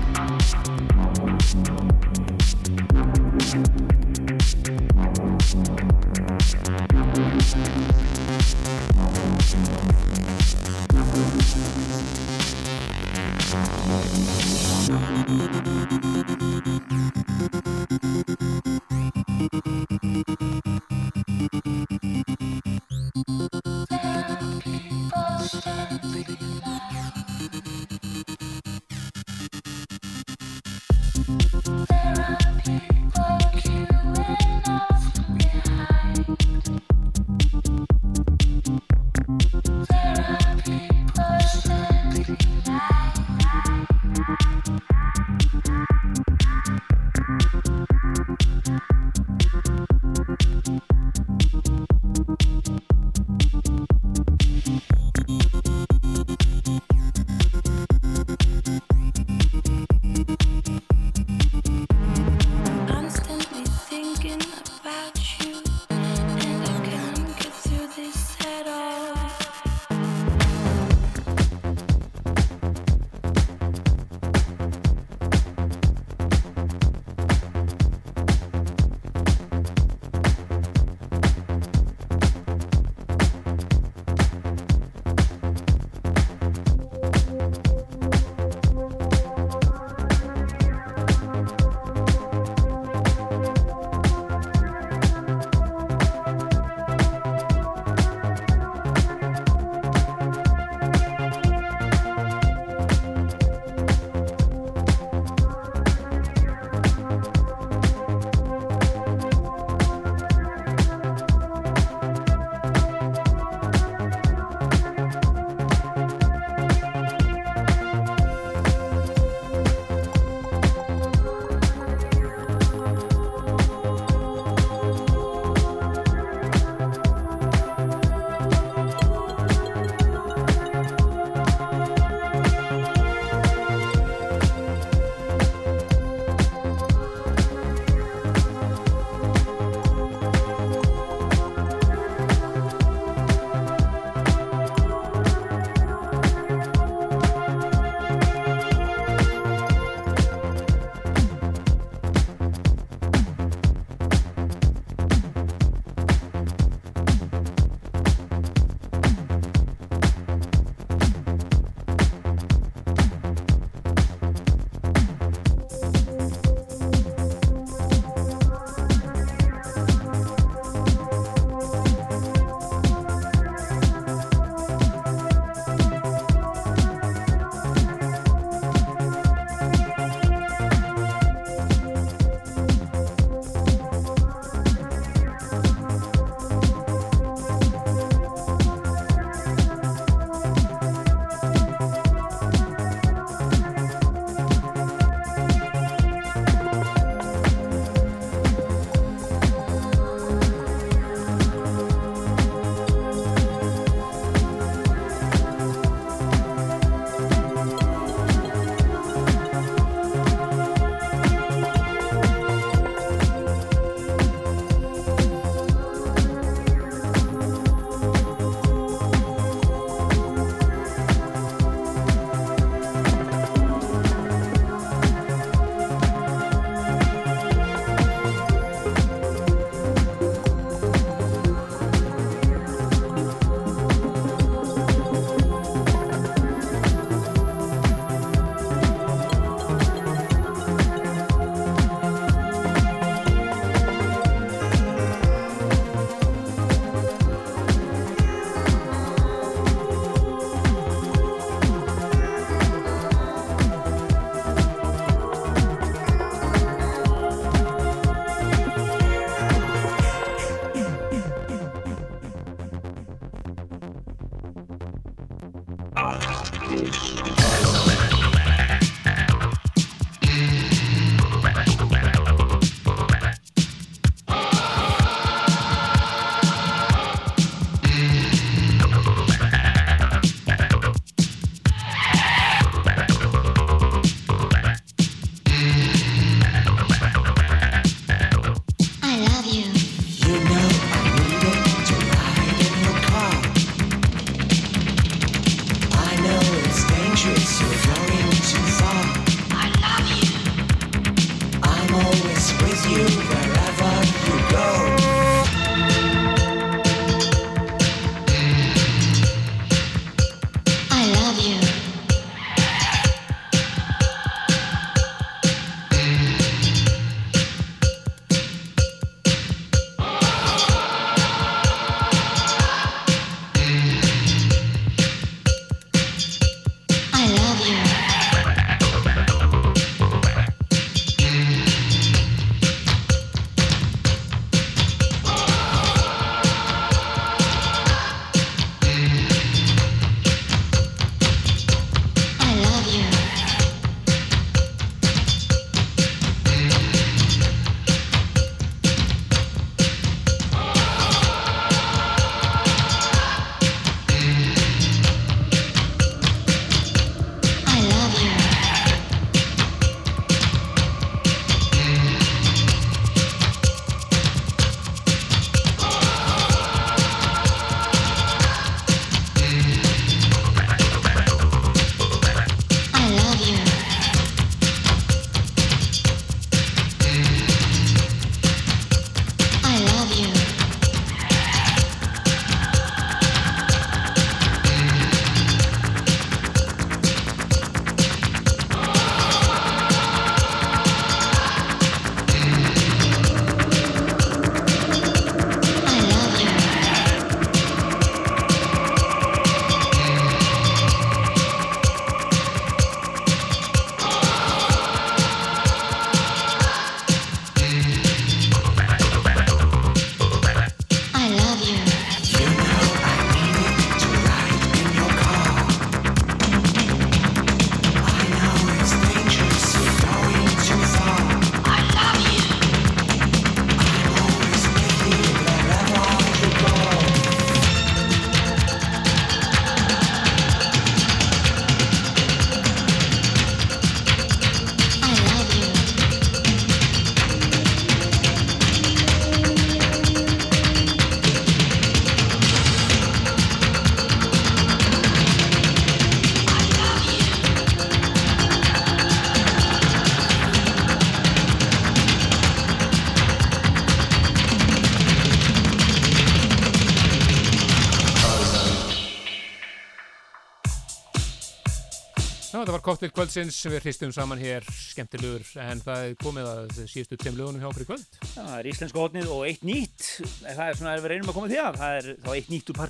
[462.65, 466.71] þetta var Cocktail kvöldsins sem við hristum saman hér, skemmtilegur, en það er komið að
[466.89, 468.17] síðustu tveim lögunum hjá okkur í kvöld.
[468.23, 470.07] Já, það er íslenska hotnið og eitt nýtt.
[470.41, 471.77] Það er svona að við reynum að koma því að.
[471.83, 472.81] Það er þá eitt nýtt úr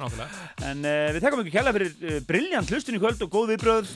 [0.00, 0.40] nákvæmlega.
[0.70, 3.94] En uh, við tekkum ekki kjalla fyrir uh, brilljant hlustun í kvöld og góð viðbröð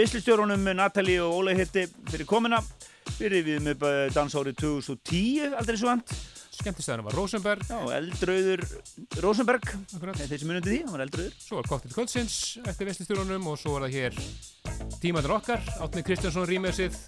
[0.00, 2.64] vislistjórunum Natali og Óla Hitti fyrir komuna.
[3.18, 3.84] Fyrir við með
[4.16, 6.16] dansárið 2010, aldrei svo vant.
[6.60, 7.64] Skemmtistæðinu var Rosenberg.
[7.70, 8.62] Já, Eldrauður
[9.24, 9.70] Rosenberg.
[9.90, 11.36] Þeir sem munandi því, hann var Eldrauður.
[11.40, 12.36] Svo var Cocktail kvöldsins
[12.68, 14.18] eftir veslistjórunum og svo var það hér
[15.00, 16.98] tímandur okkar, Átni Kristjánsson rýmjöðsið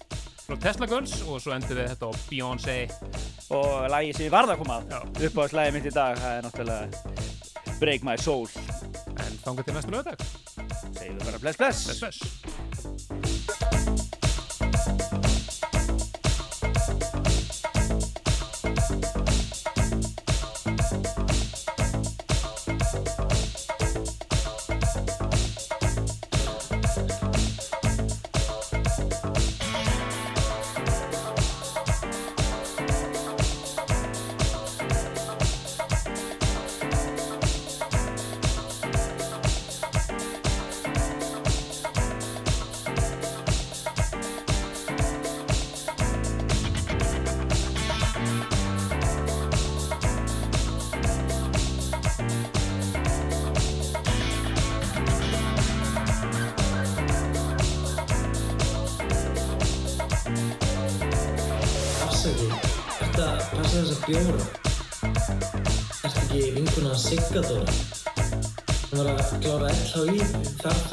[0.43, 2.77] frá Tesla Girls og svo endur við þetta á Beyoncé.
[3.53, 6.39] Og lagi sem ég varða að koma að upp á slæði mitt í dag, það
[6.39, 8.49] er náttúrulega Break My Soul.
[9.13, 10.25] En þangað til næstu lögadag.
[10.97, 11.85] Við bara bless bless.
[11.91, 13.22] Bless bless.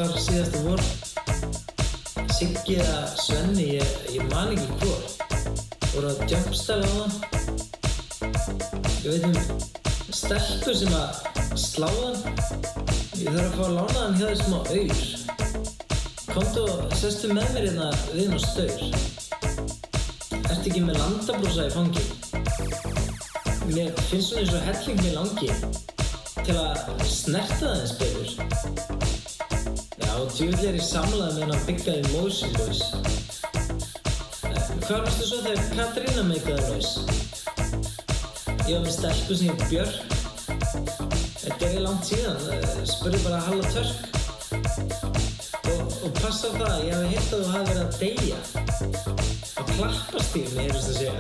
[0.01, 0.83] Þar síðasta vor.
[2.33, 5.03] Siggi eða Svenni, ég, ég man ekki hvor.
[5.93, 7.15] Voru að jumpstæla á hann.
[9.05, 9.35] Ég veit um
[10.15, 11.11] stelpur sem að
[11.61, 12.17] slá hann.
[13.21, 15.03] Ég þarf að fá að lána hann hjá þér smá auður.
[16.31, 18.83] Komdu og sestu með mér hérna við hann á staur.
[20.41, 22.07] Ertu ekki með landabrúsa í fangi?
[23.71, 25.51] Mér finnst svona eins og helling mér langi
[26.41, 28.90] til að snerta það eins betur.
[30.21, 32.81] Já, djúvill er ég samlað með hann byggjaði Motion Boys.
[34.85, 36.91] Hvað varstu svo þegar Katrína meikaði laus?
[38.67, 39.97] Ég var með stelpu sem heit Björk.
[41.41, 43.97] Þetta er langt síðan, eh, spurði bara Halla Törk.
[45.73, 48.39] Og, og passa á það, ég hafi hitt að þú hafi verið að deyja
[49.57, 51.17] á klappastífni, heyrðust að segja.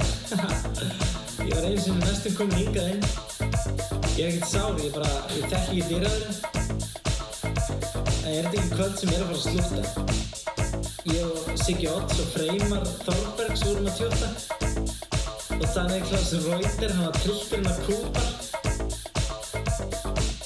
[1.48, 3.04] ég var einu sinni næstum komin hingað inn.
[4.20, 6.49] Ég er ekkert sár, ég bara, ég þekki ekki dýraðurinn.
[8.30, 9.82] En er ekki kvöld sem er að fara að slúta?
[11.10, 14.28] Ég og Siggi Odds og Freymar Þorbergs vorum að tjóta.
[15.56, 18.28] Og Daniel Klaus Reuter, hann var trillturinn að kúpar.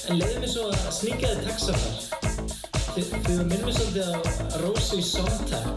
[0.09, 1.99] En leiði mér svo að sníka þið taxafar.
[2.95, 4.13] Þið, þið minnum svolítið á
[4.63, 5.69] Rósu í Sondheim.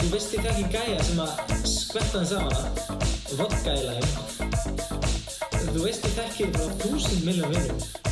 [0.00, 2.62] Þú veist ég ekki gæja sem að skvetta hans á hana
[3.38, 4.18] Vodka í lægum
[5.70, 8.05] Þú veist ég þekki frá þúsund milljón vinnum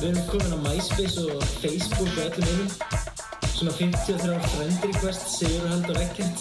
[0.00, 2.70] Við erum komin á MySpace og Facebook og öllum vinnum
[3.52, 6.40] Svona 53 friend request Sigur Haldur Ekkert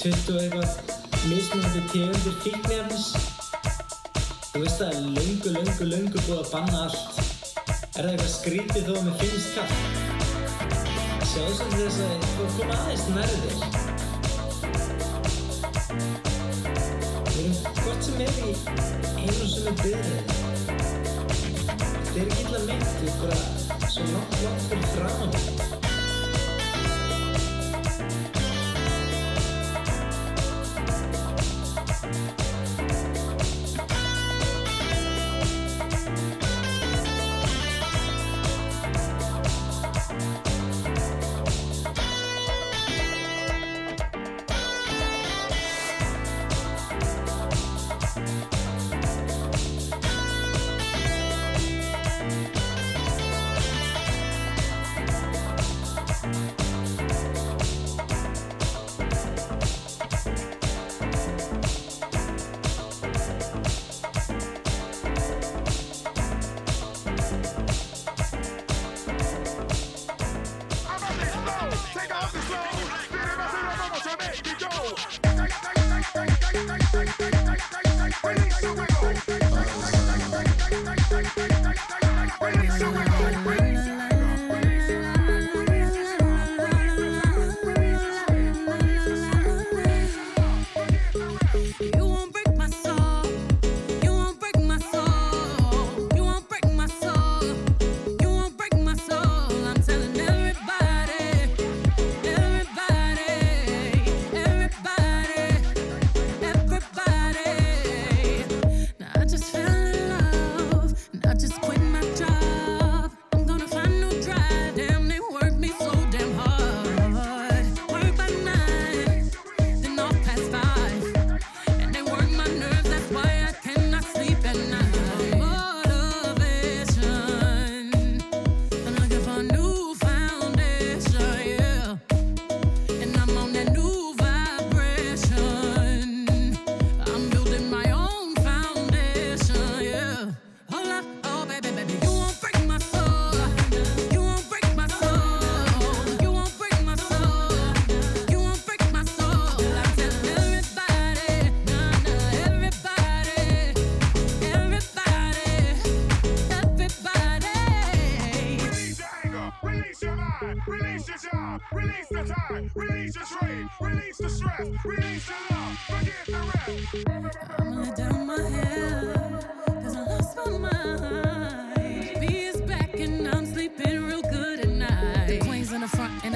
[0.00, 0.70] 20 og eitthvað
[1.30, 3.06] mismunandi tegundir fíknefnis
[4.50, 7.06] Þú veist það er löngu, löngu, löngu búið að banna allt.
[7.94, 9.72] Er það eitthvað skrítið þó að mér finnst kall
[11.30, 13.56] Sjáðu svolítið þess að þú koma aðeins nærðir
[17.30, 18.50] Við erum hvort sem er í
[19.22, 20.85] einu og sem er byrðið.
[22.16, 25.75] Þetta er ekki ég er bara svo langt, langt fyrir fram.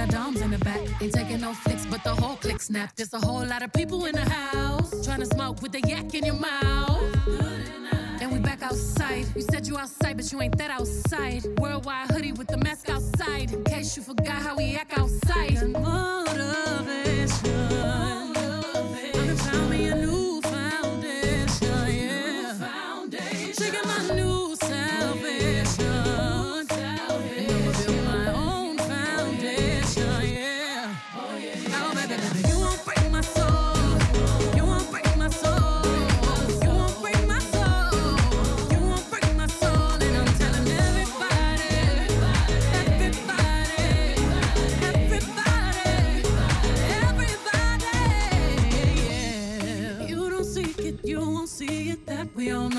[0.06, 0.81] The doms in the back.
[1.01, 2.94] Ain't taking no flicks, but the whole click snap.
[2.97, 6.14] There's a whole lot of people in the house trying to smoke with the yak
[6.14, 7.02] in your mouth.
[8.20, 9.27] And we back outside.
[9.35, 11.44] You said you outside, but you ain't that outside.
[11.59, 13.52] Worldwide hoodie with the mask outside.
[13.52, 15.59] In case you forgot how we act outside.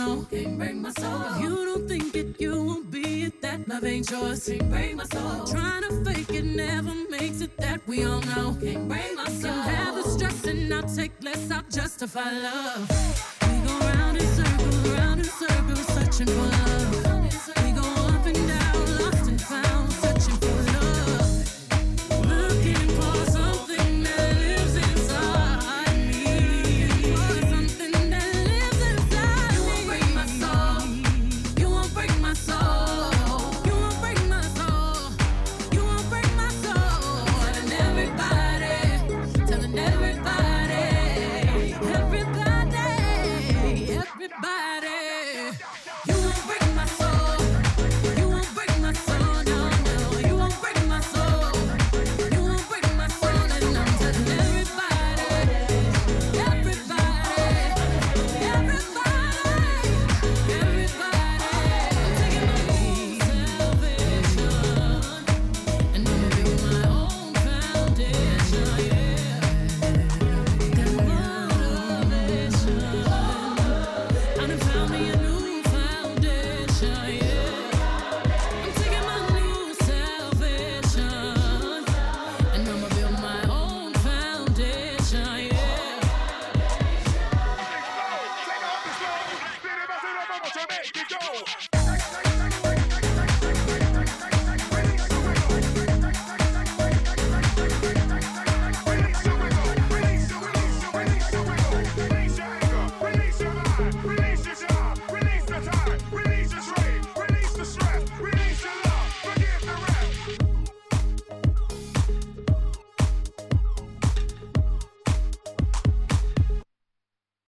[0.01, 0.27] That we all know.
[0.31, 1.21] Can't break my soul.
[1.27, 3.41] If you don't think it, you won't be it.
[3.41, 4.47] That love ain't yours.
[4.47, 5.45] Can't break my soul.
[5.45, 7.55] Trying to fake it never makes it.
[7.57, 8.57] That we all know.
[8.61, 9.51] Can't break my soul.
[9.51, 11.51] Can have the stress and I'll take less.
[11.51, 12.89] I'll justify love.
[13.43, 17.00] We go round in circles, round in circles, searching for love.